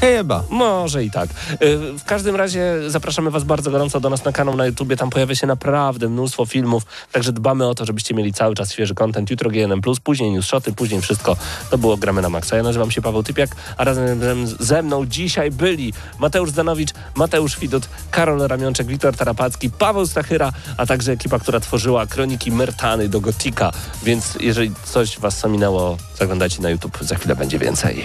[0.00, 0.42] Chyba.
[0.50, 1.30] Może i tak.
[1.62, 4.96] Y, W każdym razie zapraszamy Was bardzo gorąco do nas na kanał na YouTubie.
[4.96, 6.82] Tam pojawia się naprawdę mnóstwo filmów,
[7.12, 9.30] także dbamy o to, żebyście mieli cały czas świeży content.
[9.30, 11.36] Jutro GNM+, później news shoty, później wszystko.
[11.70, 12.56] To było Gramy na Maxa.
[12.56, 14.20] Ja nazywam się Paweł Typiak, a razem
[14.60, 20.86] ze- mną dzisiaj byli Mateusz Zanowicz, Mateusz Widut, Karol Ramionczek, Wiktor Tarapacki, Paweł Stachyra, a
[20.86, 23.72] także ekipa, która tworzyła kroniki Mertany do Gotika.
[24.02, 26.98] Więc jeżeli coś Was ominęło, zaglądajcie na YouTube.
[27.00, 28.04] Za chwilę będzie więcej.